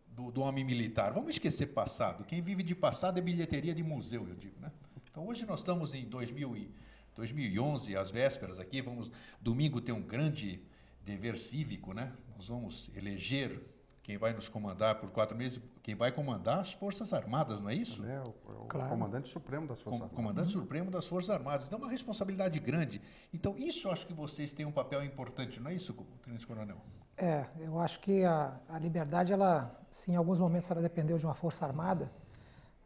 [0.08, 1.12] do, do, homem militar.
[1.12, 2.24] Vamos esquecer passado.
[2.24, 4.60] Quem vive de passado é bilheteria de museu, eu digo.
[4.60, 4.70] Né?
[5.10, 6.70] Então, hoje nós estamos em 2000 e,
[7.14, 10.62] 2011, às vésperas aqui, vamos domingo ter um grande
[11.04, 12.12] dever cívico, né?
[12.36, 13.60] Nós vamos eleger
[14.02, 17.74] quem vai nos comandar por quatro meses, quem vai comandar as Forças Armadas, não é
[17.74, 18.04] isso?
[18.04, 18.88] É, o, o claro.
[18.88, 20.16] comandante supremo das Forças Com, Armadas.
[20.16, 20.62] Comandante uhum.
[20.62, 21.66] supremo das Forças Armadas.
[21.66, 23.00] Então, é uma responsabilidade grande.
[23.32, 25.94] Então, isso eu acho que vocês têm um papel importante, não é isso,
[26.24, 26.78] Tenente Coronel?
[27.16, 31.24] É, eu acho que a, a liberdade, ela, se em alguns momentos ela dependeu de
[31.24, 32.10] uma Força Armada,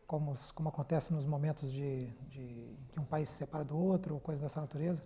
[0.06, 4.20] como, como acontece nos momentos de, de que um país se separa do outro, ou
[4.20, 5.02] coisa dessa natureza,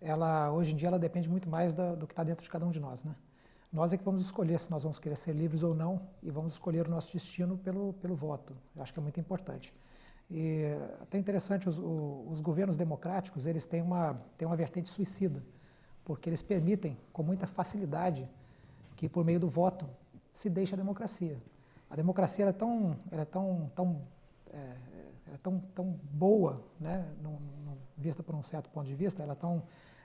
[0.00, 2.64] ela, hoje em dia, ela depende muito mais da, do que está dentro de cada
[2.64, 3.14] um de nós, né?
[3.72, 6.54] Nós é que vamos escolher se nós vamos querer ser livres ou não e vamos
[6.54, 8.56] escolher o nosso destino pelo, pelo voto.
[8.74, 9.72] Eu acho que é muito importante.
[10.28, 10.64] E
[11.00, 15.40] até interessante, os, os governos democráticos, eles têm uma, têm uma vertente suicida,
[16.04, 18.28] porque eles permitem com muita facilidade
[18.96, 19.88] que por meio do voto
[20.32, 21.40] se deixe a democracia.
[21.88, 24.02] A democracia é tão, é tão, tão,
[24.52, 27.38] é, é tão, tão boa, né, no,
[27.96, 29.62] vista por um certo ponto de vista, ela é tão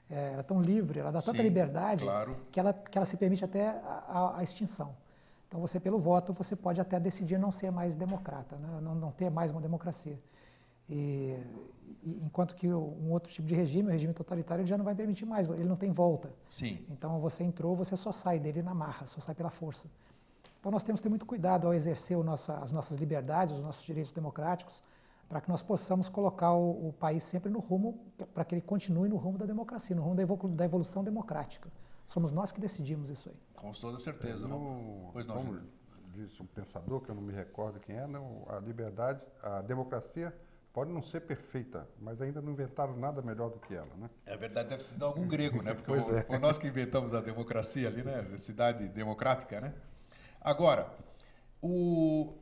[0.10, 2.38] é, ela é tão livre, ela dá tanta Sim, liberdade claro.
[2.51, 4.95] que, ela, que ela se permite até a, a, extinção.
[5.47, 8.79] Então, você, pelo voto, você pode até decidir não ser mais democrata, né?
[8.81, 10.19] não, não ter mais uma democracia.
[10.88, 11.36] E,
[12.03, 14.93] e, enquanto que um outro tipo de regime, o regime totalitário, ele já não vai
[14.93, 16.31] permitir mais, ele não tem volta.
[16.49, 16.86] Sim.
[16.89, 19.88] Então, você entrou, você só sai dele na marra, só sai pela força.
[20.65, 23.86] Então, nós temos que ter muito cuidado ao exercer nossa, as nossas liberdades, os nossos
[23.86, 24.84] direitos democráticos,
[25.30, 29.08] para que nós possamos colocar o, o país sempre no rumo, para que ele continue
[29.08, 31.71] no rumo da democracia, no rumo da, evolu da, evolução democrática.
[32.08, 33.36] Somos nós que decidimos isso aí.
[33.54, 34.47] Com toda certeza.
[34.47, 35.62] No, pois não, como
[36.15, 40.36] disse um pensador, que eu não me recordo quem é, não, a liberdade, a democracia
[40.73, 44.10] pode não ser perfeita, mas ainda não inventaram nada melhor do que ela, né?
[44.25, 45.75] É verdade, deve ser de algum grego, né?
[45.78, 46.23] Porque pois o, é.
[46.23, 48.28] foi nós que inventamos a democracia ali, né?
[48.34, 49.71] A cidade democrática, né?
[50.45, 50.93] Agora,
[51.60, 52.36] o,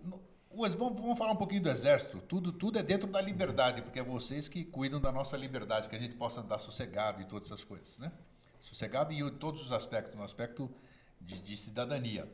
[0.77, 2.19] Vamos, falar um pouquinho do Exército.
[2.19, 5.95] Tudo, tudo é dentro da liberdade, porque é vocês que cuidam da nossa liberdade, que
[5.95, 8.11] a gente possa andar sossegado e todas essas coisas, né?
[8.59, 10.69] Sossegado em todos os aspectos, no aspecto
[11.19, 12.29] de, de cidadania.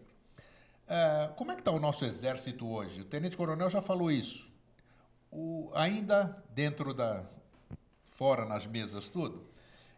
[0.87, 3.01] É, como é que está o nosso Exército hoje?
[3.01, 4.51] O Tenente Coronel já falou isso.
[5.31, 7.23] O, ainda dentro da...
[8.05, 9.47] fora nas mesas tudo,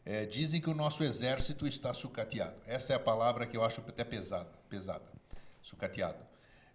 [0.06, 2.62] é, dizem que o nosso Exército está sucateado.
[2.68, 5.21] Essa é a palavra que eu acho até pesada, pesada.
[5.62, 6.26] Sucateado.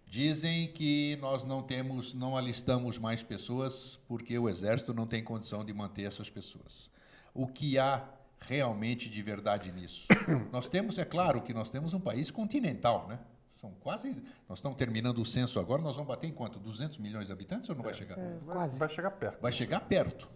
[0.05, 5.65] Dizem que nós não temos, não alistamos mais pessoas porque o exército não tem condição
[5.65, 6.89] de manter essas pessoas.
[7.33, 8.07] O que há
[8.39, 10.07] realmente de verdade nisso?
[10.51, 13.19] nós temos, é claro, que nós temos um país continental, né?
[13.49, 14.11] São quase,
[14.47, 16.59] nós estamos terminando o censo agora, nós vamos bater em quanto?
[16.59, 18.17] 200 milhões de habitantes ou não vai chegar?
[18.17, 18.79] É, quase.
[18.79, 19.41] Vai chegar perto.
[19.41, 20.29] Vai chegar perto.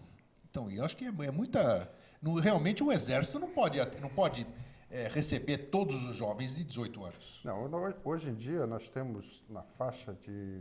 [0.50, 1.90] Então, eu acho que é, é muita,
[2.22, 4.46] no, realmente o exército não pode, não pode
[4.91, 7.41] é, receber todos os jovens de 18 anos?
[7.43, 7.69] Não,
[8.04, 10.60] hoje em dia nós temos na faixa de,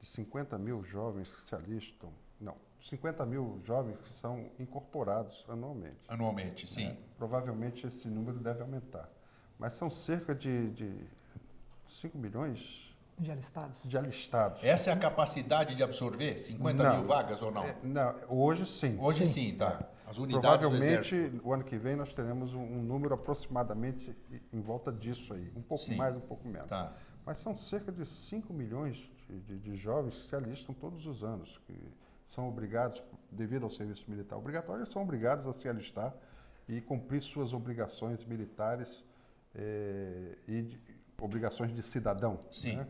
[0.00, 2.10] de 50 mil jovens que se alistam,
[2.40, 2.56] não,
[2.88, 6.00] 50 mil jovens que são incorporados anualmente.
[6.08, 6.86] Anualmente, sim.
[6.86, 9.08] É, provavelmente esse número deve aumentar.
[9.58, 10.94] Mas são cerca de, de
[11.88, 13.78] 5 milhões de alistados.
[13.84, 14.64] De alistados.
[14.64, 17.64] Essa é a capacidade de absorver 50 não, mil vagas ou não?
[17.64, 18.98] É, não, hoje sim.
[18.98, 19.88] Hoje sim, sim tá.
[20.12, 24.14] As unidades Provavelmente, o ano que vem, nós teremos um, número aproximadamente
[24.52, 25.50] em volta disso aí.
[25.56, 25.96] Um pouco sim.
[25.96, 26.68] mais, um pouco menos.
[26.68, 26.92] Tá.
[27.24, 31.24] Mas são cerca de 5 milhões de, de, de, jovens que se alistam todos os
[31.24, 31.74] anos, que
[32.28, 36.14] são obrigados, devido ao serviço militar obrigatório, são obrigados a se alistar
[36.68, 39.02] e cumprir suas obrigações militares
[39.54, 40.80] é, e de,
[41.18, 42.40] obrigações de cidadão.
[42.50, 42.76] Sim.
[42.76, 42.86] Né?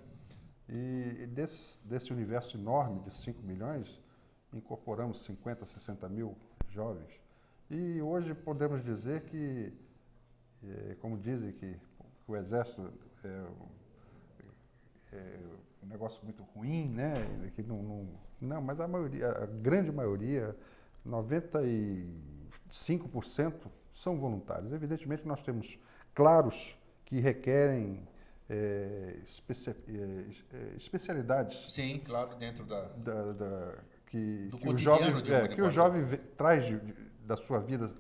[0.68, 4.01] E desse, desse universo enorme de 5 milhões,
[4.53, 6.36] incorporamos 50, 60 mil
[6.72, 7.12] jovens.
[7.70, 9.72] E hoje podemos dizer que,
[10.64, 11.76] é, como dizem que
[12.26, 12.92] o Exército
[13.24, 13.46] é,
[15.12, 15.38] é,
[15.82, 17.14] um negócio muito ruim, né?
[17.54, 18.08] Que não, não,
[18.40, 20.56] não, mas a maioria, a grande maioria,
[21.06, 23.52] 95%
[23.94, 24.72] são voluntários.
[24.72, 25.78] Evidentemente nós temos
[26.14, 28.08] claros que requerem
[28.48, 29.18] é, é,
[30.52, 31.72] é, especialidades.
[31.72, 33.74] Sim, claro, dentro da, da, da
[34.12, 36.04] que, que o jovem, é, que o jovem
[36.36, 36.94] traz de, de,
[37.24, 37.90] da sua vida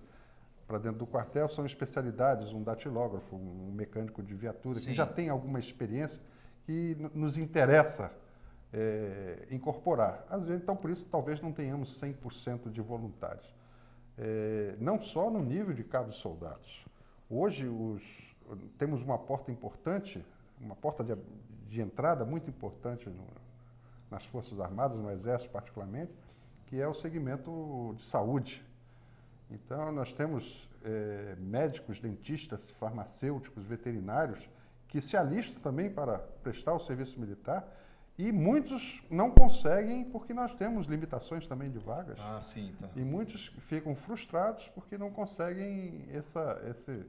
[0.66, 4.90] para dentro do quartel são especialidades, um datilógrafo, um mecânico de viatura, Sim.
[4.90, 6.22] que já tem alguma experiência
[6.66, 8.12] que nos interessa
[8.74, 10.26] é, incorporar.
[10.28, 13.50] Às vezes, então, por isso, talvez não tenhamos 100% de voluntários.
[14.18, 16.84] é, não só no nível de cabos soldados.
[17.30, 18.02] Hoje os,
[18.76, 20.22] temos uma porta importante,
[20.60, 21.16] uma porta de,
[21.70, 23.26] de entrada muito importante no,
[24.12, 26.12] nas Forças Armadas, no Exército particularmente,
[26.66, 28.64] que é o segmento de saúde.
[29.50, 34.48] Então, nós temos é, médicos, dentistas, farmacêuticos, veterinários
[34.86, 37.66] que se alistam também para prestar o serviço militar
[38.18, 42.18] e muitos não conseguem porque nós temos limitações também de vagas.
[42.20, 42.88] Ah, sim, tá.
[42.94, 47.06] E muitos ficam frustrados porque não conseguem essa, esse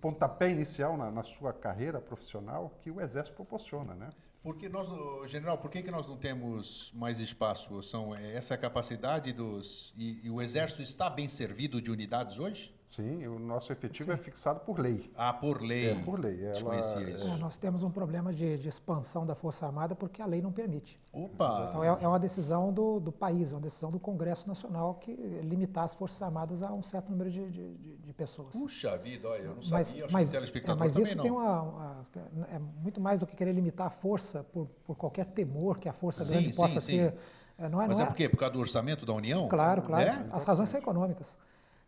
[0.00, 4.08] pontapé inicial na, na sua carreira profissional que o Exército proporciona, né?
[4.42, 4.86] Porque nós,
[5.30, 7.82] general, por que, que nós não temos mais espaço?
[7.82, 12.72] São é, essa capacidade dos e, e o exército está bem servido de unidades hoje?
[12.90, 14.12] Sim, o nosso efetivo Sim.
[14.12, 15.12] é fixado por lei.
[15.16, 15.90] Ah, por lei.
[15.90, 16.44] É, por lei.
[16.44, 16.98] Ela, isso.
[16.98, 20.50] É, nós temos um problema de, de, expansão da Força Armada porque a lei não
[20.50, 21.00] permite.
[21.12, 21.68] Opa!
[21.68, 25.12] Então, é, é uma decisão do, do, país, é uma decisão do Congresso Nacional que
[25.12, 28.56] limitar as Forças Armadas a um certo número de, de, de pessoas.
[28.56, 31.22] Puxa vida, olha, eu não mas, sabia, mas, acho telespectador é, mas isso não.
[31.22, 32.06] tem uma, uma,
[32.50, 35.92] É muito mais do que querer limitar a força por, por qualquer temor que a
[35.92, 36.96] força sim, grande sim, possa sim.
[36.96, 37.14] ser...
[37.56, 38.28] É, não é, mas não é, é por quê?
[38.28, 39.46] Por causa do orçamento da União?
[39.46, 40.08] Claro, claro.
[40.08, 40.26] É?
[40.32, 41.38] As razões são econômicas.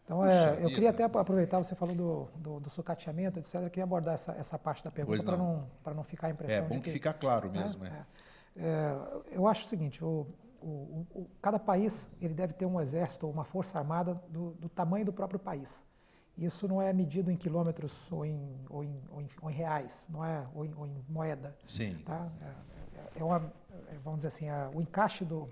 [0.04, 3.54] Então, é, eu queria até aproveitar, você falou do, do, do sucateamento, etc.
[3.54, 6.58] Eu queria abordar essa, essa parte da pergunta para não, não, não ficar a impressão.
[6.58, 7.84] É bom que, que ficar claro né, mesmo.
[7.84, 8.06] É,
[8.56, 8.96] é,
[9.30, 10.26] eu acho o seguinte: o,
[10.60, 14.68] o, o, cada país ele deve ter um exército ou uma força armada do, do,
[14.68, 15.84] tamanho do próprio país.
[16.36, 20.08] Isso não é medido em quilômetros ou em, ou em, ou em, ou em reais,
[20.10, 21.56] não é, ou em, ou em, moeda.
[21.68, 21.98] Sim.
[22.04, 22.28] Tá?
[23.14, 23.52] É, é uma,
[23.88, 25.48] é, vamos dizer assim, o encaixe do,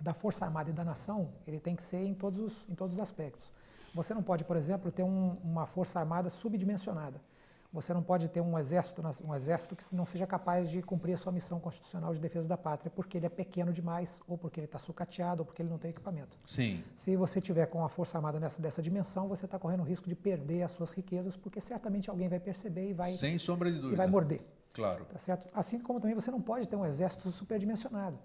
[0.00, 2.96] da força armada e da nação ele tem que ser em todos os, em todos
[2.96, 3.50] os aspectos.
[3.94, 7.20] Você não pode, por exemplo, ter um, uma força armada subdimensionada.
[7.72, 11.16] Você não pode ter um exército, um exército que não seja capaz de cumprir a
[11.16, 14.64] sua missão constitucional de defesa da pátria porque ele é pequeno demais, ou porque ele
[14.64, 16.36] está sucateado, ou porque ele não tem equipamento.
[16.44, 16.82] Sim.
[16.94, 20.08] Se você tiver com a força armada nessa, dessa dimensão, você está correndo o risco
[20.08, 23.76] de perder as suas riquezas, porque certamente alguém vai perceber e vai, Sem sombra de
[23.76, 23.94] dúvida.
[23.94, 24.40] E vai morder.
[24.74, 25.04] Claro.
[25.04, 25.48] Tá certo?
[25.54, 28.18] Assim como também você não pode ter um exército superdimensionado.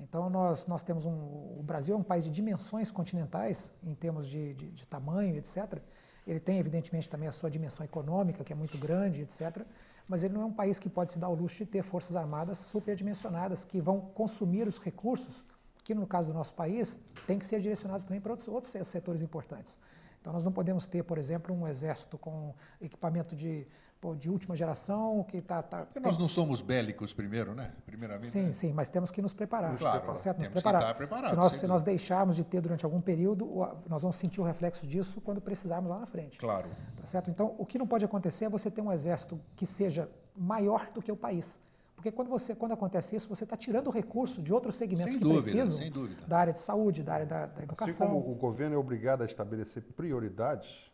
[0.00, 1.12] Então, nós, nós temos um.
[1.58, 5.78] O Brasil é um país de dimensões continentais, em termos de, de, de, tamanho, etc.
[6.26, 9.64] Ele tem, evidentemente, também a sua dimensão econômica, que é muito grande, etc.
[10.08, 12.16] Mas ele não é um país que pode se dar o luxo de ter forças
[12.16, 15.44] armadas superdimensionadas, que vão consumir os recursos,
[15.84, 19.22] que no caso do nosso país, tem que ser direcionados também para outros, outros setores
[19.22, 19.76] importantes.
[20.20, 23.66] Então, nós não podemos ter, por exemplo, um exército com equipamento de
[24.00, 25.62] pô, de última geração, que está...
[25.62, 27.72] Tá, Porque nós não somos bélicos primeiro, né?
[27.84, 28.26] Primeiramente.
[28.26, 28.52] Sim, né?
[28.52, 29.76] sim, mas temos que nos preparar.
[29.76, 30.38] Claro, tá certo?
[30.38, 30.96] Nos preparar.
[30.96, 31.30] preparados.
[31.30, 33.46] Se nós, se nós deixarmos de ter durante algum período,
[33.88, 36.38] nós vamos sentir o reflexo disso quando precisarmos lá na frente.
[36.38, 36.70] Claro.
[36.96, 37.30] Tá certo?
[37.30, 41.02] Então, o que não pode acontecer é você ter um exército que seja maior do
[41.02, 41.60] que o país.
[41.94, 45.24] Porque quando, você, quando acontece isso, você está tirando recurso de outros segmentos sem que
[45.24, 46.26] dúvida, precisam sem dúvida.
[46.26, 48.06] da área de saúde, da área da, da educação.
[48.06, 50.89] Assim como o governo é obrigado a estabelecer prioridades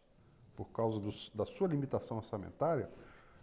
[0.56, 2.88] por causa dos, da sua limitação orçamentária,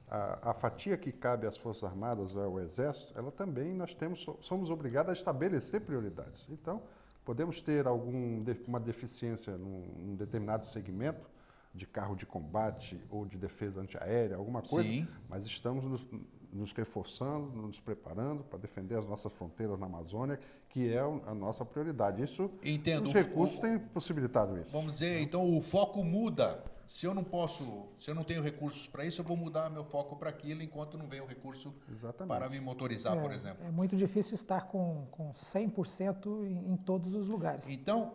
[0.09, 4.25] a, a, fatia que cabe às Forças Armadas ou ao Exército, ela também nós temos,
[4.41, 6.45] somos obrigados a estabelecer prioridades.
[6.49, 6.81] Então,
[7.23, 11.29] podemos ter alguma deficiência num, num, determinado segmento
[11.73, 15.07] de carro de combate ou de defesa antiaérea, alguma coisa, Sim.
[15.27, 16.05] mas estamos nos,
[16.51, 20.39] nos reforçando, nos preparando para defender as nossas fronteiras na Amazônia,
[20.69, 22.21] que é a nossa prioridade.
[22.21, 23.07] Isso, Entendo.
[23.07, 24.71] os recursos o, têm possibilitado isso.
[24.71, 28.87] Vamos dizer, então o foco muda se eu não posso, se eu não tenho recursos
[28.87, 32.37] para isso, eu vou mudar meu foco para aquilo enquanto não vem o recurso Exatamente.
[32.37, 33.65] para me motorizar, é, por exemplo.
[33.65, 37.69] É muito difícil estar com, com 100% em, em todos os lugares.
[37.69, 38.13] Então,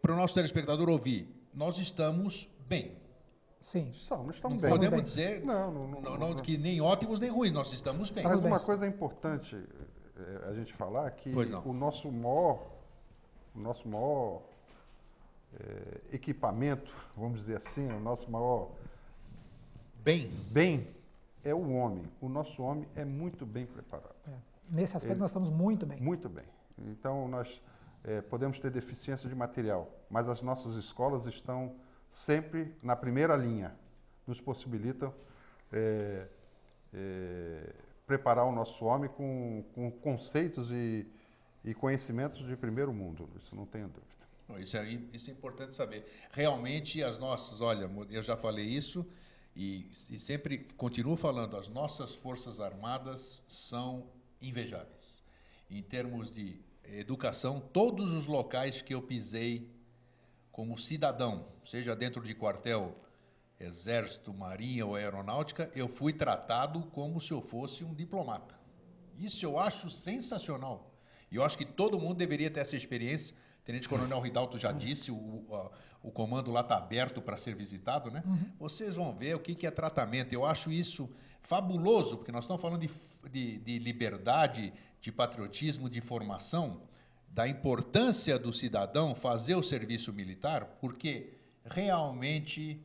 [0.00, 2.96] para o nosso telespectador ouvir, nós estamos bem.
[3.60, 3.90] Sim.
[3.90, 4.78] Estamos, estamos não bem.
[4.78, 8.22] podemos dizer não, não, não, não, que nem ótimos nem ruins, nós estamos bem.
[8.22, 9.56] Mas uma coisa importante
[10.16, 12.64] é, a gente falar que o nosso maior,
[13.54, 14.42] o nosso maior
[15.54, 18.70] é, equipamento, vamos dizer assim, o nosso maior
[20.02, 20.86] bem, bem
[21.44, 22.04] é o homem.
[22.20, 24.14] O nosso homem é muito bem preparado.
[24.26, 24.32] É.
[24.70, 26.00] Nesse aspecto Ele, nós estamos muito bem.
[26.00, 26.44] Muito bem.
[26.78, 27.60] Então nós
[28.04, 31.74] é, podemos ter deficiência de material, mas as nossas escolas estão
[32.08, 33.74] sempre na primeira linha,
[34.26, 35.12] nos possibilitam
[35.72, 36.26] é,
[36.92, 37.74] é,
[38.06, 41.06] preparar o nosso homem com, com conceitos e,
[41.64, 43.28] e conhecimentos de primeiro mundo.
[43.36, 44.17] Isso não tenho dúvida.
[44.56, 46.06] Isso é, isso é importante saber.
[46.32, 49.06] Realmente, as nossas, olha, eu já falei isso
[49.54, 54.06] e, e sempre continuo falando, as nossas Forças Armadas são
[54.40, 55.22] invejáveis.
[55.70, 59.70] Em termos de educação, todos os locais que eu pisei
[60.50, 62.96] como cidadão, seja dentro de quartel,
[63.60, 68.58] exército, marinha ou aeronáutica, eu fui tratado como se eu fosse um diplomata.
[69.18, 70.94] Isso eu acho sensacional.
[71.30, 73.34] E eu acho que todo mundo deveria ter essa experiência
[73.68, 75.70] Tenente Coronel Ridalto já disse, o, o,
[76.04, 78.22] o comando lá está aberto para ser visitado, né?
[78.24, 78.50] Uhum.
[78.58, 80.32] Vocês vão ver o que, que é tratamento.
[80.32, 81.06] Eu acho isso
[81.42, 82.90] fabuloso, porque nós estamos falando de,
[83.30, 86.80] de, de liberdade, de patriotismo, de formação,
[87.28, 92.82] da importância do cidadão fazer o serviço militar, porque realmente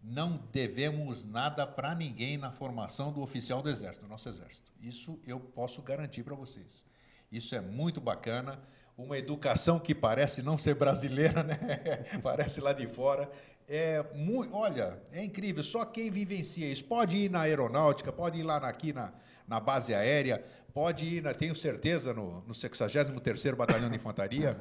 [0.00, 4.72] não devemos nada para ninguém na formação do oficial do Exército, do nosso Exército.
[4.80, 6.86] Isso eu posso garantir para vocês.
[7.32, 8.60] Isso é muito bacana.
[8.96, 11.58] Uma educação que parece não ser brasileira, né?
[12.22, 13.30] parece lá de fora.
[13.68, 15.62] É muito, olha, é incrível.
[15.62, 19.12] Só quem vivencia isso pode ir na aeronáutica, pode ir lá aqui na,
[19.46, 24.58] na base aérea, pode ir, na, tenho certeza, no, no 63º Batalhão de Infantaria.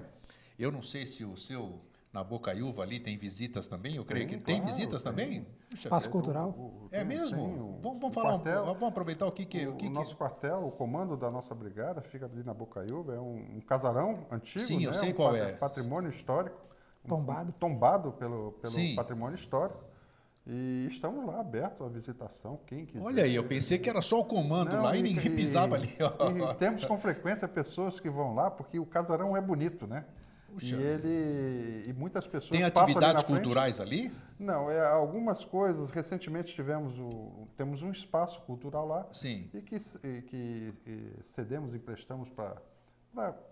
[0.58, 1.82] Eu não sei se o seu
[2.14, 3.96] na Bocaiúva ali tem visitas também?
[3.96, 5.12] Eu creio tem, que tem visitas tem.
[5.12, 5.48] também?
[5.74, 6.50] Espaço cultural.
[6.50, 7.80] O, o, é mesmo?
[7.82, 10.66] vamos, vamos falar quartel, um, vamos aproveitar o que que o, o que, nosso quartel,
[10.66, 14.80] o comando da nossa brigada fica ali na Bocaiúva, é um, um casarão antigo, Sim,
[14.80, 14.86] né?
[14.86, 15.54] eu sei um qual é.
[15.54, 16.72] Patrimônio histórico.
[17.08, 17.52] Tombado.
[17.54, 19.84] tombado pelo, pelo patrimônio histórico.
[20.46, 23.04] E estamos lá abertos à visitação, quem quiser.
[23.04, 25.76] Olha aí, eu pensei que era só o comando Não, lá e, e ninguém pisava
[25.76, 25.90] ali.
[25.90, 30.06] E temos com frequência pessoas que vão lá, porque o casarão é bonito, né?
[30.54, 30.76] Puxa.
[30.76, 34.12] E ele e muitas pessoas tem atividades ali culturais ali?
[34.38, 35.90] Não, é algumas coisas.
[35.90, 39.08] Recentemente tivemos o temos um espaço cultural lá.
[39.14, 39.50] Sim.
[39.54, 42.62] E que e, que e cedemos, emprestamos para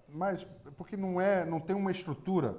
[0.07, 0.45] mais
[0.77, 2.57] porque não é não tem uma estrutura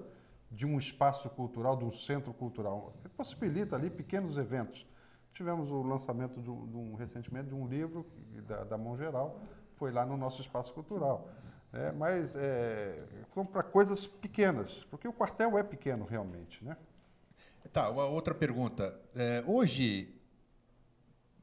[0.51, 2.95] de um espaço cultural, de um centro cultural.
[3.16, 4.84] Possibilita ali pequenos eventos.
[5.32, 8.05] Tivemos o lançamento de um, de um recentemente de um livro
[8.47, 9.41] da, da Mão Geral,
[9.76, 11.30] foi lá no nosso espaço cultural.
[11.72, 13.04] É, mas é,
[13.52, 16.64] para coisas pequenas, porque o quartel é pequeno realmente.
[16.64, 16.76] Né?
[17.72, 18.98] Tá, uma outra pergunta.
[19.14, 20.12] É, hoje,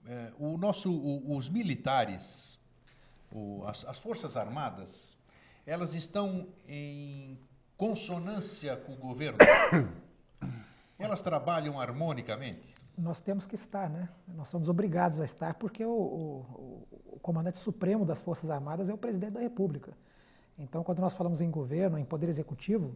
[0.06, 2.60] é, o nosso, o, os militares,
[3.32, 5.18] o, as, as, Forças Armadas,
[5.66, 7.40] elas estão em
[7.78, 9.38] consonância com o governo?
[11.00, 12.76] elas trabalham harmonicamente?
[12.98, 14.10] Nós temos que estar, né?
[14.28, 18.94] Nós somos obrigados a estar, porque o, o, o comandante supremo das Forças Armadas é
[18.94, 19.96] o presidente da República.
[20.58, 22.96] Então, quando nós falamos em governo, em poder executivo,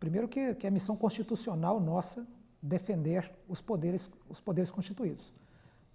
[0.00, 2.26] primeiro que, que é a missão constitucional nossa
[2.60, 5.32] defender os poderes, os poderes constituídos.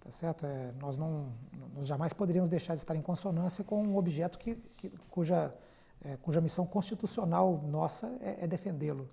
[0.00, 0.46] Tá certo?
[0.46, 1.32] É, nós, não,
[1.74, 5.54] nós jamais poderíamos deixar de estar em consonância com um objeto que, que cuja,
[6.00, 9.08] é, cuja missão constitucional nossa é, é defendê-lo.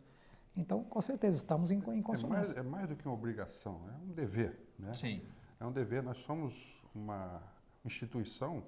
[0.55, 2.51] Então, com certeza, estamos em, em consonância.
[2.51, 4.57] É mais, é mais, do que uma obrigação, é um dever.
[4.79, 4.95] Né?
[4.95, 5.21] Sim.
[5.59, 6.01] É um dever.
[6.01, 6.53] Nós somos
[6.93, 7.41] uma
[7.85, 8.63] instituição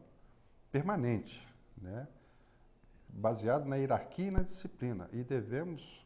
[0.71, 1.47] permanente.
[1.81, 2.07] Né?
[3.13, 5.09] Baseado na hierarquia e na disciplina.
[5.11, 6.05] E devemos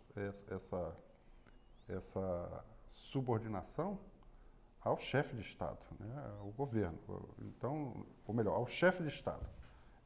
[0.50, 0.96] essa,
[1.88, 4.00] essa subordinação
[4.82, 6.98] ao chefe de Estado, né, ao governo.
[7.40, 9.46] Então, ou melhor, ao chefe de Estado,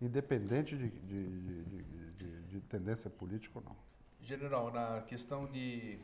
[0.02, 1.64] independente de, de,
[2.14, 3.76] de, de, tendência política ou não.
[4.22, 6.00] General, na questão de.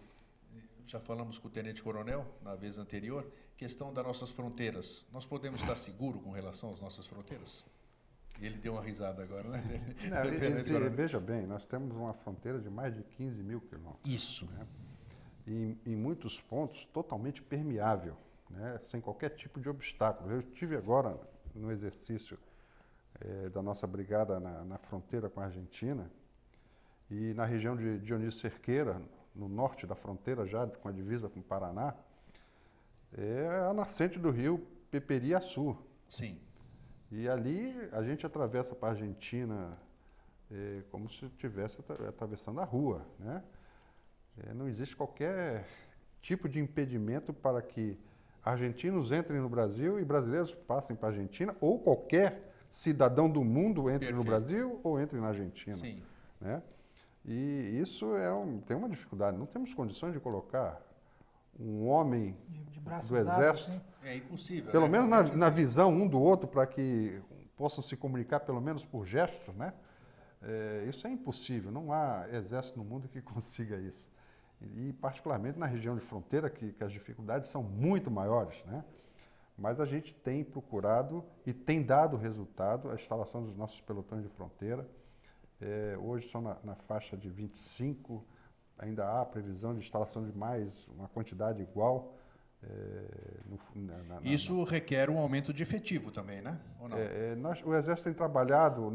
[0.88, 3.26] Já falamos com o Tenente Coronel na vez anterior,
[3.58, 5.06] questão das nossas fronteiras.
[5.12, 7.66] Nós podemos estar seguros com relação às nossas fronteiras?
[8.42, 9.62] Ele deu uma risada agora, né?
[10.10, 14.06] Não, veja bem, nós temos uma fronteira de mais de 15 mil quilômetros.
[14.06, 14.46] Isso.
[14.52, 14.68] Né?
[15.48, 18.18] E em muitos pontos totalmente permeável,
[18.50, 18.80] né?
[18.92, 20.32] sem qualquer tipo de obstáculo.
[20.32, 21.18] Eu estive agora
[21.54, 22.38] no exercício
[23.22, 26.12] é, da nossa brigada na, na, fronteira com a Argentina
[27.10, 29.02] e na região de Dionísio Cerqueira,
[29.34, 31.94] no norte da fronteira já com a divisa com o Paraná,
[33.18, 35.78] é a nascente do rio Peperiaçu.
[36.10, 36.40] Sim.
[37.12, 39.78] E ali a gente atravessa para a Argentina
[40.52, 43.06] é, como se estivesse atravessando a rua.
[43.20, 43.44] Né?
[44.46, 45.66] É, não existe qualquer
[46.22, 47.98] tipo de impedimento para que
[48.44, 53.90] argentinos entrem no Brasil e brasileiros passem para a Argentina, ou qualquer cidadão do mundo
[53.90, 54.18] entre Perfeito.
[54.18, 55.78] no Brasil ou entre na Argentina.
[55.78, 56.04] Sim.
[56.40, 56.62] Né?
[57.24, 59.38] E isso é um, tem uma dificuldade.
[59.38, 60.80] Não temos condições de colocar
[61.60, 63.72] um homem de, de do exército.
[63.72, 64.72] Dados, é impossível.
[64.72, 64.92] Pelo né?
[64.92, 67.22] menos na, na, visão um do outro, para que
[67.56, 69.74] possam se comunicar pelo menos por gestos, né?
[70.42, 71.72] É, isso é impossível.
[71.72, 74.08] Não há exército no mundo que consiga isso.
[74.62, 78.84] E, particularmente na região de fronteira, que, que as dificuldades são muito maiores, né?
[79.58, 84.30] Mas a gente tem procurado e tem dado resultado a instalação dos nossos pelotões de
[84.30, 84.88] fronteira.
[85.62, 88.24] É, hoje são na, na faixa de 25
[88.78, 92.14] ainda há previsão de instalação de mais uma quantidade igual.
[92.64, 92.68] É,
[93.46, 96.60] no, na, na, Isso na, requer um aumento de efetivo também, né?
[96.94, 98.92] É, é, nós, o Exército tem trabalhado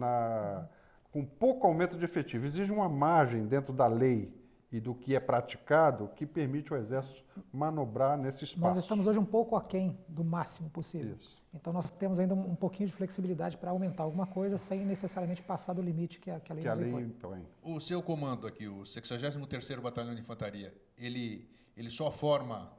[1.12, 2.46] com pouco aumento de efetivo.
[2.46, 4.39] Exige uma margem dentro da lei
[4.72, 8.74] e do que é praticado que permite o Exército manobrar nesse espaço.
[8.74, 11.16] Nós estamos hoje um pouco aquém do máximo possível.
[11.16, 11.40] Isso.
[11.52, 15.42] Então nós temos ainda um, um pouquinho de flexibilidade para aumentar alguma coisa sem necessariamente
[15.42, 17.02] passar do limite que a, que a lei Que a lei impõe.
[17.02, 17.46] impõe.
[17.62, 22.70] O seu comando aqui, o 63º Batalhão de Infantaria, ele, ele só forma,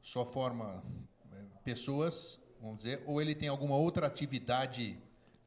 [0.00, 0.80] só forma
[1.32, 4.96] eh, pessoas, vamos dizer, ou ele tem alguma outra atividade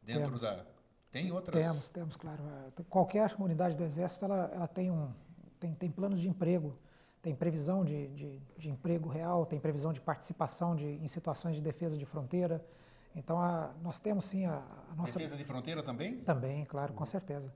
[0.04, 0.42] dentro Temos.
[0.42, 0.66] da...
[1.10, 1.64] Tem outras?
[1.64, 2.44] Temos, temos, claro.
[2.78, 5.14] É, Qualquer unidade do Exército, ela, ela tem, um,
[5.64, 6.78] tem, tem planos de emprego,
[7.22, 11.62] tem previsão de, de, de emprego real, tem previsão de participação de, em situações de
[11.62, 12.64] defesa de fronteira.
[13.16, 14.62] Então, a- nós temos sim a,
[14.92, 15.18] a nossa...
[15.18, 16.18] Defesa de fronteira também?
[16.18, 17.54] Também, claro, com certeza.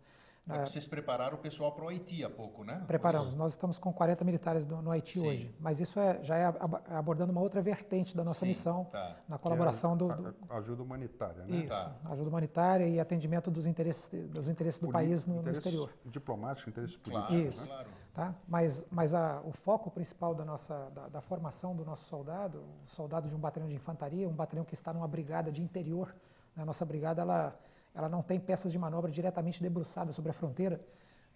[0.49, 2.81] É, vocês prepararam o pessoal para o Haiti há pouco, né?
[2.87, 3.35] Preparamos.
[3.35, 5.27] Nós estamos com 40 militares do- no Haiti Sim.
[5.27, 8.85] hoje, mas isso é, já é ab- abordando uma outra vertente da nossa Sim, missão,
[8.85, 9.17] tá.
[9.27, 11.57] na colaboração Que é do, a- do, ajuda humanitária, né?
[11.57, 11.93] isso, Tá.
[12.05, 15.89] ajuda humanitária e atendimento dos interesses, dos interesses do Poli- país no, no interesses exterior.
[16.05, 17.55] Diplomáticos, interesses Claro, políticos.
[17.55, 17.61] Isso.
[17.63, 17.67] né?
[17.73, 17.89] claro.
[18.13, 18.33] Tá?
[18.47, 22.89] Mas, mas a- o foco principal da, nossa, da, da formação do nosso soldado, o
[22.89, 26.15] soldado de um batalhão de infantaria, um batalhão que está numa brigada de interior,
[26.55, 26.63] né?
[26.63, 27.53] a nossa brigada ela,
[27.97, 30.79] ela não tem peças de manobra diretamente debruçadas sobre a fronteira.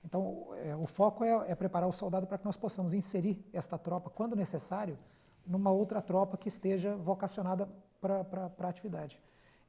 [0.06, 3.80] Então, é, o foco é, é preparar o soldado para que nós possamos inserir esta
[3.80, 4.98] tropa, quando necessário,
[5.46, 7.68] numa outra tropa que esteja vocacionada
[8.00, 9.20] para a atividade.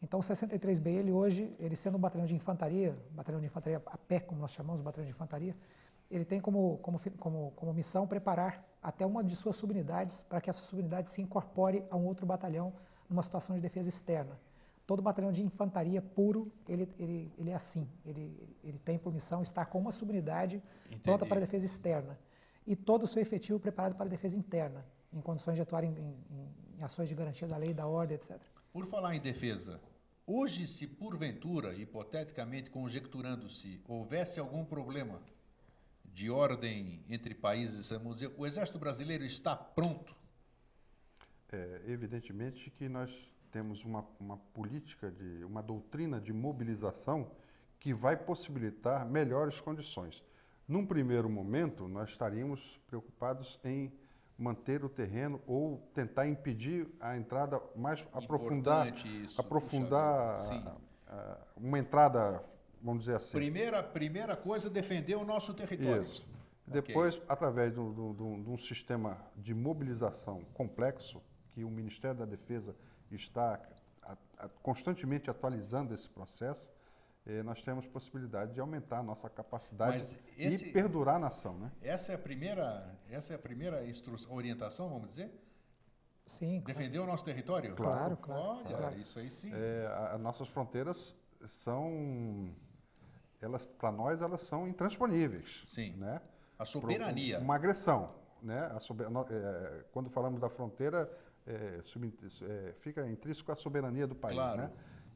[0.02, 3.96] Então, o 63B, ele hoje, ele sendo um batalhão de infantaria, batalhão de infantaria a
[3.96, 5.56] pé, como nós chamamos, batalhão de infantaria,
[6.10, 10.50] ele tem como, como, como, como missão preparar até uma de suas subunidades para que
[10.50, 12.72] essa subunidade se incorpore a um outro batalhão
[13.08, 14.38] numa situação de defesa externa.
[14.86, 19.40] Todo batalhão de infantaria puro, ele, ele, ele é assim, ele, ele tem por missão
[19.42, 20.60] estar com uma subunidade
[21.02, 21.28] pronta Entendi.
[21.28, 22.18] para a defesa externa
[22.66, 25.90] e todo o seu efetivo preparado para a defesa interna, em condições de atuar em,
[25.92, 26.16] em-
[26.78, 28.40] em ações de garantia da lei, da ordem, etc.
[28.72, 29.80] Por falar em defesa,
[30.26, 35.20] hoje, se porventura, hipoteticamente conjecturando-se, houvesse algum problema
[36.04, 40.14] de ordem entre países, vamos dizer, o Exército Brasileiro está pronto?
[41.50, 43.10] É, evidentemente que nós
[43.52, 47.30] temos uma, uma política, de, uma doutrina de mobilização
[47.78, 50.24] que vai possibilitar melhores condições.
[50.66, 53.92] Num primeiro momento, nós estaríamos preocupados em
[54.38, 60.70] manter o terreno ou tentar impedir a entrada mais aprofundar, Importante isso, aprofundar puxa vida.
[60.70, 60.80] a- Sim.
[61.08, 62.42] a- uma entrada,
[62.80, 63.32] vamos dizer assim.
[63.32, 66.02] Primeira, primeira coisa, defender o nosso território.
[66.02, 66.22] Isso.
[66.66, 66.80] Ok.
[66.80, 72.74] Depois, através de um- de um sistema de mobilização complexo, que o Ministério da Defesa
[73.16, 73.60] está
[74.02, 76.70] a- a- constantemente atualizando esse processo,
[77.26, 79.96] eh, nós temos possibilidade de aumentar a nossa capacidade
[80.36, 81.54] esse- e perdurar na ação.
[81.58, 81.70] Né?
[81.82, 85.30] Essa é a primeira, essa é a primeira instru- orientação, vamos dizer?
[86.26, 86.78] Sim, claro.
[86.78, 87.74] Defender o nosso território?
[87.74, 88.96] Claro, claro, Olha, claro.
[88.98, 89.52] isso aí sim.
[89.86, 91.14] A- as nossas fronteiras
[91.46, 92.54] são,
[93.40, 95.62] elas para nós, elas são intransponíveis.
[95.66, 95.92] Sim.
[95.96, 96.20] Né?
[96.58, 97.38] A soberania.
[97.40, 98.14] Uma agressão.
[98.40, 98.58] Né?
[98.74, 101.08] A sober- eh, quando falamos da fronteira,
[101.46, 102.12] eh, sub-
[102.42, 104.36] eh, fica intrínseco a soberania do país.
[104.36, 104.62] Claro.
[104.62, 104.70] Né?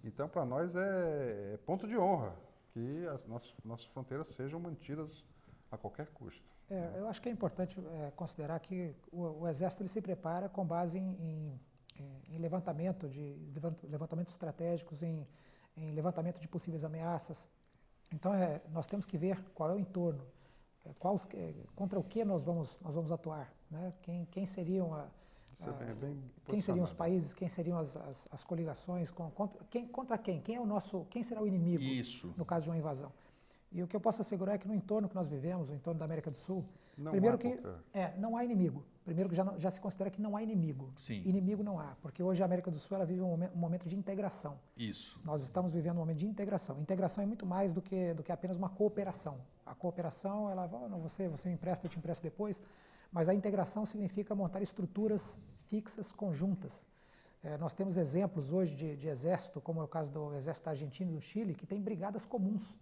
[0.05, 2.35] Então, para nós é, é ponto de honra
[2.73, 5.25] que as nossas, nossas fronteiras sejam mantidas
[5.71, 6.43] a qualquer custo.
[6.69, 10.49] É, eu acho que é importante é, considerar que o, o Exército ele se prepara
[10.49, 11.61] com base em, em-
[12.29, 15.27] em- levantamento de levant- levantamentos estratégicos, em,
[15.77, 17.49] em levantamento de possíveis ameaças.
[18.13, 20.25] Então, é, nós temos que ver qual é o entorno,
[20.85, 23.93] é, é, contra o que nós vamos, nós vamos atuar, né?
[24.03, 25.09] quem, quem seriam a,
[25.61, 29.59] é bem, bem quem seriam os países, quem seriam as, as, as coligações, com- contra,
[29.71, 30.41] quem, contra quem?
[30.41, 31.83] Quem é o nosso, quem será o inimigo?
[31.83, 32.33] Isso.
[32.37, 33.13] no caso de uma invasão.
[33.73, 35.99] E o que eu posso assegurar é que no entorno que nós vivemos, o entorno
[35.99, 36.65] da América do Sul,
[36.97, 38.85] Não primeiro que qualquer- é, não há inimigo.
[39.05, 40.93] Primeiro que já, já se considera que não há inimigo.
[40.97, 41.23] Sim.
[41.25, 43.89] Inimigo não há, porque hoje a América do Sul ela vive um, momen- um momento
[43.89, 44.59] de integração.
[44.77, 45.21] Isso.
[45.25, 46.79] Nós estamos vivendo um momento de integração.
[46.81, 49.39] Integração é muito mais do que, do que apenas uma cooperação.
[49.65, 52.63] A cooperação, ela vai, não, você, você me empresta, eu te empresto depois,
[53.17, 55.41] mas a integração significa montar estruturas
[55.71, 56.87] fixas, conjuntas.
[57.43, 61.13] Eh, nós temos exemplos hoje de, de exército, como é o caso do exército argentino
[61.13, 62.77] e do Chile, que tem brigadas comuns.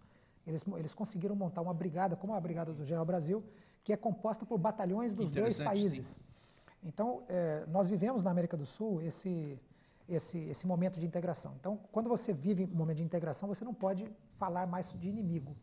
[0.44, 3.44] Eles, eles conseguiram montar uma brigada, como a Brigada do General Brasil,
[3.84, 6.18] que é composta por batalhões dos dois países.
[6.82, 9.56] Então, eh, nós vivemos na América do Sul esse,
[10.08, 11.54] esse, esse momento de integração.
[11.60, 15.54] Então, quando você vive um momento de integração, você não pode falar mais de inimigo.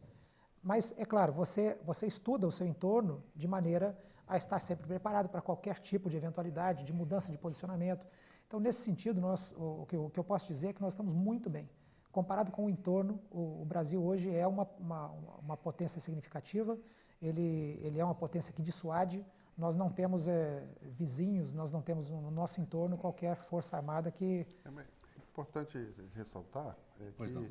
[0.64, 3.98] Mas, é claro, você, você estuda o seu entorno de maneira
[4.32, 8.08] a estar sempre preparado para qualquer tipo de eventualidade, de mudança de posicionamento.
[8.48, 10.82] Então, nesse sentido, nós, o, o que eu, o que eu posso dizer é que
[10.82, 11.70] nós estamos muito bem.
[12.14, 15.08] Comparado com o entorno, o, o Brasil hoje é uma, uma,
[15.46, 16.80] uma potência significativa,
[17.22, 19.26] ele, ele é uma potência que dissuade.
[19.58, 24.48] Nós não temos eh, vizinhos, nós não temos no nosso entorno qualquer força armada que.
[24.64, 27.50] É é importante ressaltar é que não.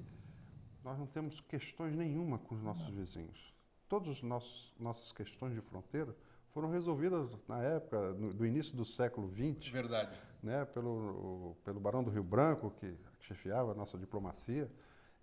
[0.83, 3.55] nós não temos questões nenhuma com os nossos vizinhos.
[3.87, 4.23] todas as
[4.79, 6.15] nossas questões de fronteira
[6.53, 9.71] foram resolvidas na época, no, do início do século XX.
[9.71, 10.19] Verdade.
[10.43, 14.71] Né, pelo, pelo Barão do Rio Branco, que chefiava a nossa diplomacia.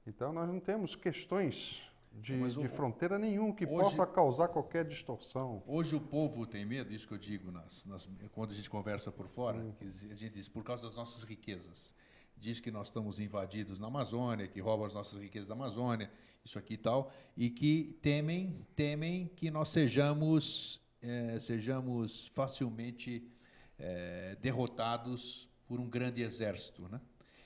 [0.06, 1.82] Então, nós não temos questões
[2.22, 5.64] de, o, de fronteira nenhum que hoje, possa causar qualquer distorção.
[5.68, 9.12] Hoje o povo tem medo, isso que eu digo nas, nas, quando a gente conversa
[9.12, 9.74] por fora, hum.
[9.82, 11.94] a gente diz, por causa das nossas riquezas.
[12.36, 16.12] Diz que nós estamos invadidos na Amazônia, que roubam as nossas riquezas da Amazônia,
[16.44, 23.30] isso aqui e tal, e que temem, temem que nós sejamos, é, sejamos facilmente
[23.78, 26.88] é, derrotados por um grande exército.
[26.90, 27.00] Né?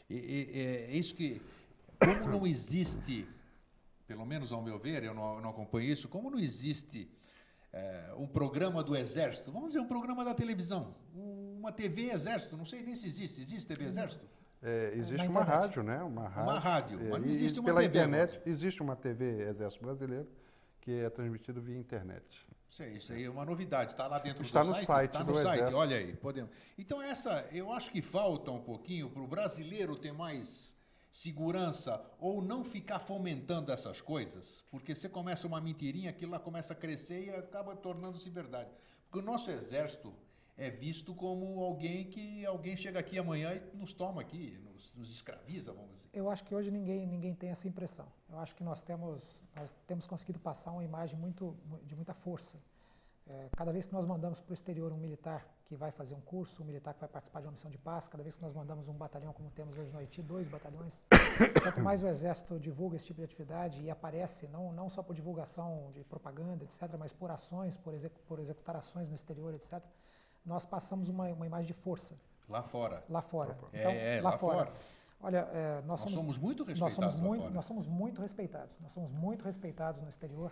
[0.09, 1.41] E, e, é isso que,
[1.99, 3.27] como não existe
[4.11, 7.09] pelo menos ao meu ver, eu não, eu não acompanho isso, como não existe
[7.71, 12.65] é, um programa do Exército, vamos dizer, um programa da televisão, uma TV Exército, não
[12.65, 14.25] sei nem se existe, existe TV Exército?
[14.61, 16.03] É, existe uma rádio, né?
[16.03, 17.89] Uma rádio, uma rádio é, mas não existe uma pela TV.
[17.89, 18.49] internet, agora.
[18.49, 20.27] existe uma TV Exército Brasileiro
[20.81, 22.25] que é transmitido via internet.
[22.69, 23.91] Isso aí, isso aí é uma novidade.
[23.91, 24.85] Está lá dentro Está do no site?
[24.87, 25.77] site Está no site, Exército.
[25.77, 26.15] olha aí.
[26.15, 26.51] Podemos.
[26.77, 30.75] Então, essa, eu acho que falta um pouquinho para o brasileiro ter mais
[31.11, 36.71] segurança ou não ficar fomentando essas coisas, porque você começa uma mentirinha, aquilo lá começa
[36.71, 38.69] a crescer e acaba tornando-se verdade.
[39.03, 40.13] Porque o nosso exército
[40.65, 45.09] é visto como alguém que alguém chega aqui amanhã e nos toma aqui, nos, nos
[45.17, 46.09] escraviza, vamos dizer.
[46.13, 48.07] Eu acho que hoje ninguém ninguém tem essa impressão.
[48.29, 49.21] Eu acho que nós temos
[49.55, 51.55] nós temos conseguido passar uma imagem muito
[51.85, 52.57] de muita força
[53.27, 56.21] é, cada vez que nós mandamos para o exterior um militar que vai fazer um
[56.21, 58.53] curso, um militar que vai participar de uma missão de paz, cada vez que nós
[58.53, 61.01] mandamos um batalhão, como temos hoje no Haiti, dois batalhões,
[61.63, 65.15] quanto mais o Exército divulga esse tipo de atividade e aparece, não, não só por
[65.15, 69.81] divulgação de propaganda, etc., mas por ações, por, exec, por executar ações no exterior, etc.,
[70.45, 72.19] nós passamos uma, uma imagem de força.
[72.49, 73.03] Lá fora.
[73.09, 73.57] Lá fora.
[73.73, 74.57] Então, é, lá, lá fora.
[74.57, 74.73] fora.
[75.23, 77.53] Olha, é, nós, nós somos, somos, muito respeitados nós somos muito, fora.
[77.53, 78.79] Nós somos muito respeitados.
[78.79, 80.51] Nós somos muito respeitados no exterior.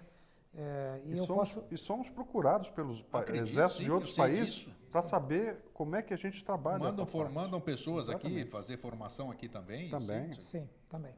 [0.54, 1.64] É, e, e, somos, posso...
[1.70, 6.14] e, somos, procurados pelos Acredito, exércitos sim, de outros países para saber como é que
[6.14, 6.80] a gente trabalha.
[6.80, 8.42] Mandam, for, mandam pessoas Exatamente.
[8.42, 9.90] aqui fazer formação aqui também.
[9.90, 10.34] Também.
[10.34, 11.14] Sim, também.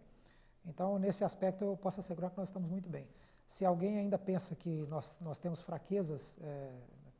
[0.65, 3.07] Então, nesse aspecto, eu posso assegurar que nós estamos muito bem.
[3.45, 6.71] Se alguém ainda pensa que nós, nós temos fraquezas é,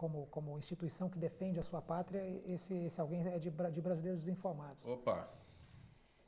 [0.02, 4.22] como, como instituição que defende a sua pátria, esse, esse alguém é de, de brasileiros
[4.22, 4.84] desinformados.
[4.84, 5.30] Opa!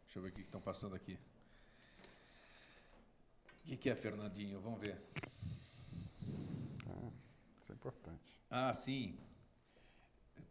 [0.03, 1.17] Deixa eu ver o que estão passando aqui.
[3.61, 4.59] O que, que é, Fernandinho?
[4.61, 5.01] Vamos ver
[7.83, 8.39] importante.
[8.49, 9.17] Ah, sim.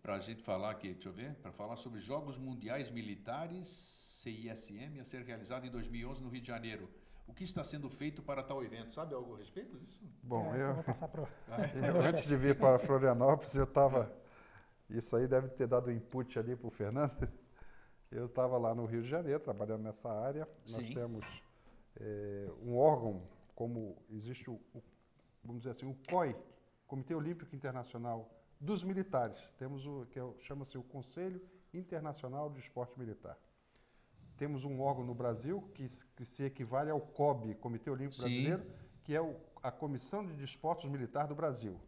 [0.03, 3.69] Para a gente falar aqui, deixa eu ver, para falar sobre Jogos Mundiais Militares,
[4.21, 6.91] CISM, a ser realizado em 2011 no Rio de Janeiro.
[7.33, 8.93] O que está sendo feito para tal evento?
[8.93, 9.99] Sabe algo a respeito disso?
[10.23, 11.23] Bom, é, eu, vou passar pro,
[11.83, 14.13] eu antes de vir para Florianópolis, eu estava.
[14.91, 17.27] Isso aí deve ter dado input ali para o Fernando.
[18.11, 20.47] Eu estava lá no Rio de Janeiro, trabalhando nessa área.
[20.69, 20.93] Nós Sim.
[20.93, 21.25] temos
[21.99, 23.23] é, um órgão,
[23.55, 24.83] como existe o, o,
[25.43, 26.37] vamos dizer assim, o COI,
[26.87, 28.31] Comitê Olímpico Internacional
[28.61, 29.39] dos Militares.
[29.59, 31.41] Temos o que é, chama-se o Conselho
[31.73, 33.39] Internacional de Esporte Militar.
[34.43, 35.87] Temos um órgão no Brasil que,
[36.17, 38.23] que se equivale ao COB, Comitê Olímpico Sim.
[38.23, 38.67] Brasileiro,
[39.05, 41.81] que é o, a Comissão de Desportos Militar do Brasil.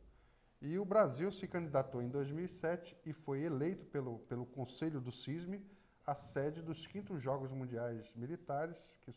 [0.63, 5.67] E o Brasil se candidatou em 2007 e foi eleito pelo, pelo Conselho do CISME
[6.07, 9.13] a sede dos quintos Jogos Mundiais Militares, que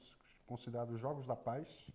[0.48, 1.86] considerados Jogos da Paz,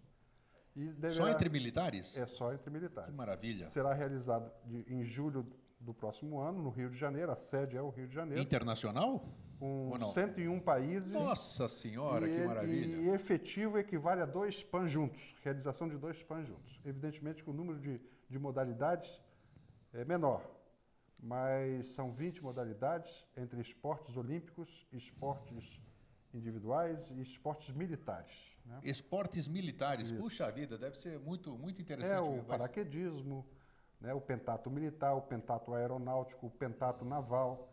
[0.76, 2.16] Deverá, só entre militares?
[2.16, 3.11] É só entre militares.
[3.11, 3.68] Que maravilha.
[3.68, 5.45] Será realizado de, em julho
[5.80, 7.32] do próximo ano, no Rio de Janeiro.
[7.32, 8.40] A sede é o Rio de Janeiro.
[8.40, 9.26] Internacional?
[9.62, 11.12] Com 101 países.
[11.12, 12.96] Nossa Senhora, que maravilha.
[12.96, 15.36] E efetivo equivale a dois PAN juntos.
[15.44, 16.80] Realização de dois PAN juntos.
[16.84, 19.20] Evidentemente que o número de, de modalidades
[19.94, 20.42] é menor.
[21.16, 25.80] Mas são 20 modalidades entre esportes olímpicos, esportes
[26.34, 28.34] individuais e esportes militares.
[28.66, 28.80] Né?
[28.82, 30.10] Esportes militares.
[30.10, 30.20] Isso.
[30.20, 32.16] Puxa vida, deve ser muito, muito interessante.
[32.16, 33.46] É o paraquedismo,
[34.00, 37.71] né, o pentato militar, o pentato aeronáutico, o pentato naval,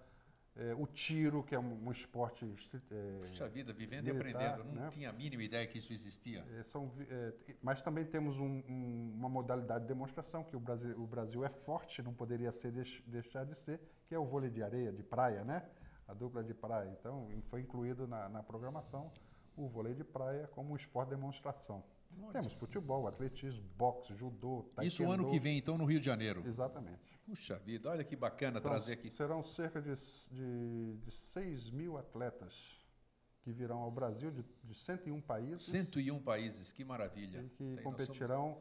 [0.59, 2.45] é, o tiro, que é um, um esporte.
[2.91, 4.75] É, Puxa vida, vivendo militar, e aprendendo.
[4.75, 4.89] Não né?
[4.89, 6.45] tinha a mínima ideia que isso existia.
[6.59, 7.33] É, são, é,
[7.63, 11.49] mas também temos um, um, uma modalidade de demonstração que o Brasil, o Brasil é
[11.49, 12.73] forte, não poderia ser,
[13.07, 15.63] deixar de ser, que é o vôlei de areia, de praia, né?
[16.07, 16.89] A dupla de praia.
[16.99, 19.11] Então, foi incluído na, na programação
[19.55, 21.83] o vôlei de praia como um esporte de demonstração.
[22.17, 22.33] Nossa.
[22.33, 24.87] Temos futebol, atletismo, boxe, judô, taekwondo.
[24.87, 26.43] Isso o ano que vem, então, no Rio de Janeiro?
[26.45, 27.18] Exatamente.
[27.29, 29.09] Puxa vida, olha que bacana São, trazer aqui.
[29.09, 29.93] Serão cerca de,
[30.31, 32.53] de, de 6 mil atletas
[33.43, 35.67] que virão ao Brasil de, de 101 países.
[35.67, 37.43] 101 países, que maravilha.
[37.43, 38.57] E que Tem competirão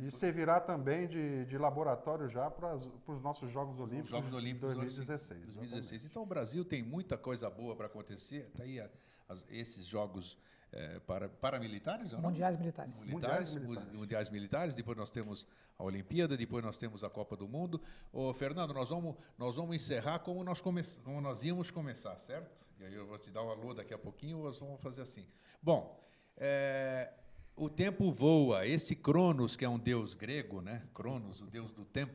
[0.00, 4.80] e servirá também de, de laboratório já para, os nossos Jogos Olímpicos, Jogos Olímpicos de
[4.80, 5.44] 2016.
[5.54, 6.06] 2016.
[6.06, 8.48] Então o Brasil tem muita coisa boa para acontecer.
[8.48, 8.90] Está aí a,
[9.28, 10.36] as, esses Jogos
[10.76, 12.12] é, para, paramilitares?
[12.12, 12.30] ou não?
[12.30, 13.00] Mundiais militares.
[13.04, 13.92] Militares, Mundiais mu- militares.
[13.98, 15.46] mundiais militares, depois nós temos
[15.78, 17.80] a Olimpíada, depois nós temos a Copa do Mundo.
[18.12, 22.66] Ô, Fernando, nós vamos, nós vamos encerrar como nós, come, como nós íamos começar, certo?
[22.80, 25.24] E aí eu vou te dar um alô daqui a pouquinho, nós vamos fazer assim.
[25.62, 26.00] Bom,
[26.36, 27.12] é,
[27.56, 28.66] o tempo voa.
[28.66, 30.82] Esse Cronos, que é um deus grego, né?
[30.92, 32.14] Cronos, o deus do tempo,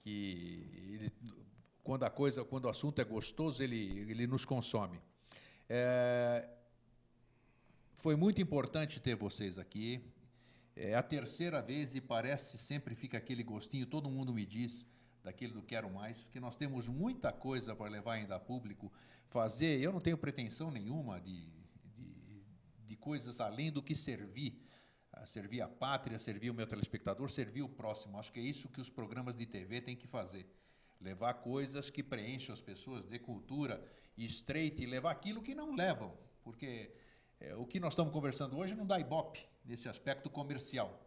[0.00, 1.12] que ele-
[1.82, 5.00] quando a coisa, quando o assunto é gostoso, ele, ele nos consome.
[5.68, 6.46] É,
[7.98, 10.00] foi muito importante ter vocês aqui.
[10.76, 14.86] É a terceira vez e parece sempre fica aquele gostinho, todo mundo me diz
[15.24, 18.92] daquele do quero mais, porque nós temos muita coisa para levar ainda a público,
[19.26, 21.50] fazer, eu não tenho pretensão nenhuma de,
[21.96, 22.44] de,
[22.86, 24.62] de coisas além do que servir,
[25.26, 28.16] servir a pátria, servir o meu telespectador, servir o próximo.
[28.16, 30.46] Acho que é isso que os programas de TV têm que fazer.
[31.00, 33.84] Levar coisas que preencham as pessoas, dê cultura,
[34.16, 36.92] estreite, levar aquilo que não levam, porque
[37.40, 41.00] é, o que nós estamos conversando hoje não dá ibope nesse aspecto comercial,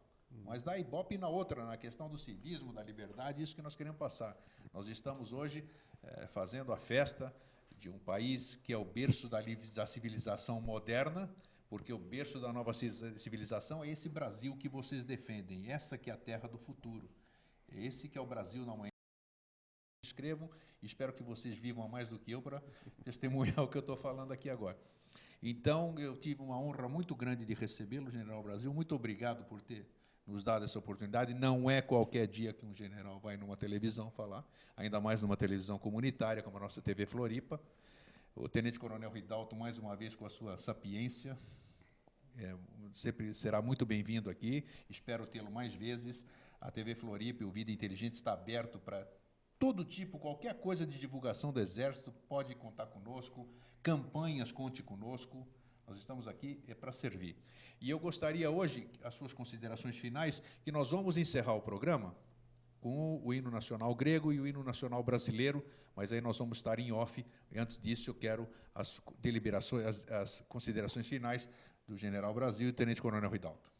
[0.45, 3.97] mas dá ibope na outra, na questão do civismo, da liberdade, isso que nós queremos
[3.99, 4.37] passar.
[4.73, 5.67] Nós estamos hoje
[6.03, 7.35] eh, fazendo a festa
[7.77, 9.39] de um país que é o berço da,
[9.75, 11.33] da civilização moderna,
[11.67, 16.09] porque o berço da nova ci- civilização é esse Brasil que vocês defendem, essa que
[16.09, 17.09] é a terra do futuro.
[17.69, 18.91] É esse que é o Brasil na manhã.
[20.03, 20.49] Escrevam,
[20.81, 22.61] espero que vocês vivam mais do que eu para
[23.03, 24.77] testemunhar o que eu estou falando aqui agora.
[25.41, 28.73] Então, eu tive uma honra muito grande de recebê-lo, General Brasil.
[28.73, 29.87] Muito obrigado por ter
[30.25, 31.33] nos dado essa oportunidade.
[31.33, 34.45] Não é qualquer dia que um general vai numa televisão falar,
[34.77, 37.59] ainda mais numa televisão comunitária como a nossa TV Floripa.
[38.35, 41.37] O Tenente Coronel Ridalto, mais uma vez, com a sua sapiência,
[42.37, 42.55] é,
[42.93, 44.65] sempre será muito bem-vindo aqui.
[44.89, 46.25] Espero tê-lo mais vezes.
[46.59, 49.05] A TV Floripa e o Vida Inteligente está aberto para
[49.59, 53.47] todo tipo, qualquer coisa de divulgação do Exército, pode contar conosco.
[53.83, 55.47] Campanhas, conte conosco.
[55.87, 57.35] Nós estamos aqui é para servir.
[57.79, 62.15] E eu gostaria hoje, as suas considerações finais, que nós vamos encerrar o programa
[62.79, 65.65] com o hino nacional grego e o hino nacional brasileiro,
[65.95, 67.25] mas aí nós vamos estar em off.
[67.51, 71.49] E antes disso, eu quero as deliberações, as, as considerações finais
[71.87, 73.71] do General Brasil e Tenente Coronel Ridalto.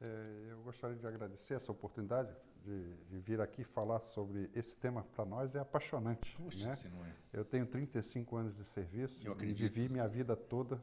[0.00, 2.34] É, eu gostaria de agradecer essa oportunidade
[2.64, 6.34] de, de vir aqui falar sobre esse tema para nós é apaixonante.
[6.36, 6.74] Puxa, né?
[6.74, 7.12] se não é.
[7.32, 9.72] Eu tenho 35 anos de serviço Eu e acredito.
[9.72, 10.82] vivi minha vida toda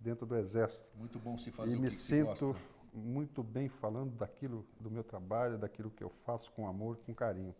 [0.00, 0.88] dentro do Exército.
[0.96, 2.56] Muito bom se fazer e o me que se sinto
[2.92, 7.14] muito bem falando daquilo do meu trabalho, daquilo que eu faço com amor e com
[7.14, 7.54] carinho.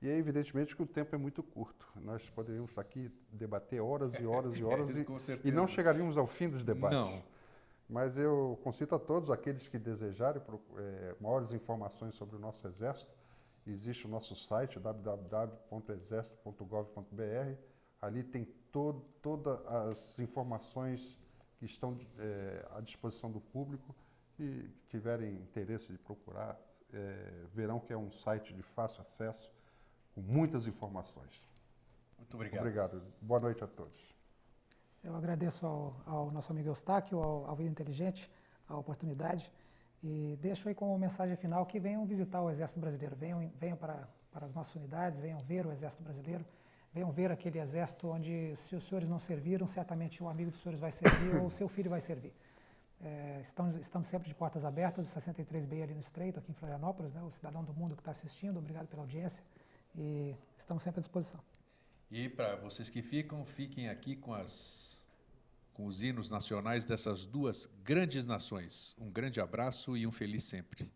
[0.00, 1.86] E é evidentemente que o tempo é muito curto.
[1.96, 5.54] Nós poderíamos estar aqui debater horas e horas e horas e, Com e certeza.
[5.54, 6.98] não chegaríamos ao fim dos debates.
[6.98, 7.22] Não.
[7.88, 10.42] Mas eu concito a todos aqueles que desejarem
[10.76, 13.10] eh, maiores informações sobre o nosso Exército.
[13.66, 17.56] Existe o nosso site www.exército.gov.br.
[18.00, 21.16] Ali tem to todas as informações
[21.58, 23.94] que estão eh, à disposição do público
[24.38, 26.60] e que tiverem interesse de procurar,
[26.92, 29.50] eh, verão que é um site de fácil acesso,
[30.14, 31.42] com muitas informações.
[32.18, 32.60] Muito obrigado.
[32.60, 33.02] Obrigado.
[33.22, 34.17] Boa noite a todos.
[35.02, 38.28] Eu agradeço ao, ao nosso amigo Eustáquio, ao, ao Vida Inteligente,
[38.68, 39.50] a oportunidade
[40.02, 44.08] e deixo aí como mensagem final que venham visitar o Exército Brasileiro, venham, venham para,
[44.32, 46.44] para as nossas unidades, venham ver o Exército Brasileiro,
[46.92, 50.80] venham ver aquele exército onde, se os senhores não serviram, certamente um amigo dos senhores
[50.80, 52.32] vai servir ou o seu filho vai servir.
[53.00, 57.14] É, estamos, estamos sempre de portas abertas, o 63B ali no Estreito, aqui em Florianópolis,
[57.14, 59.44] né, o cidadão do mundo que está assistindo, obrigado pela audiência
[59.94, 61.40] e estamos sempre à disposição.
[62.10, 65.02] E para vocês que ficam, fiquem aqui com, as,
[65.74, 68.94] com os hinos nacionais dessas duas grandes nações.
[68.98, 70.90] Um grande abraço e um feliz sempre.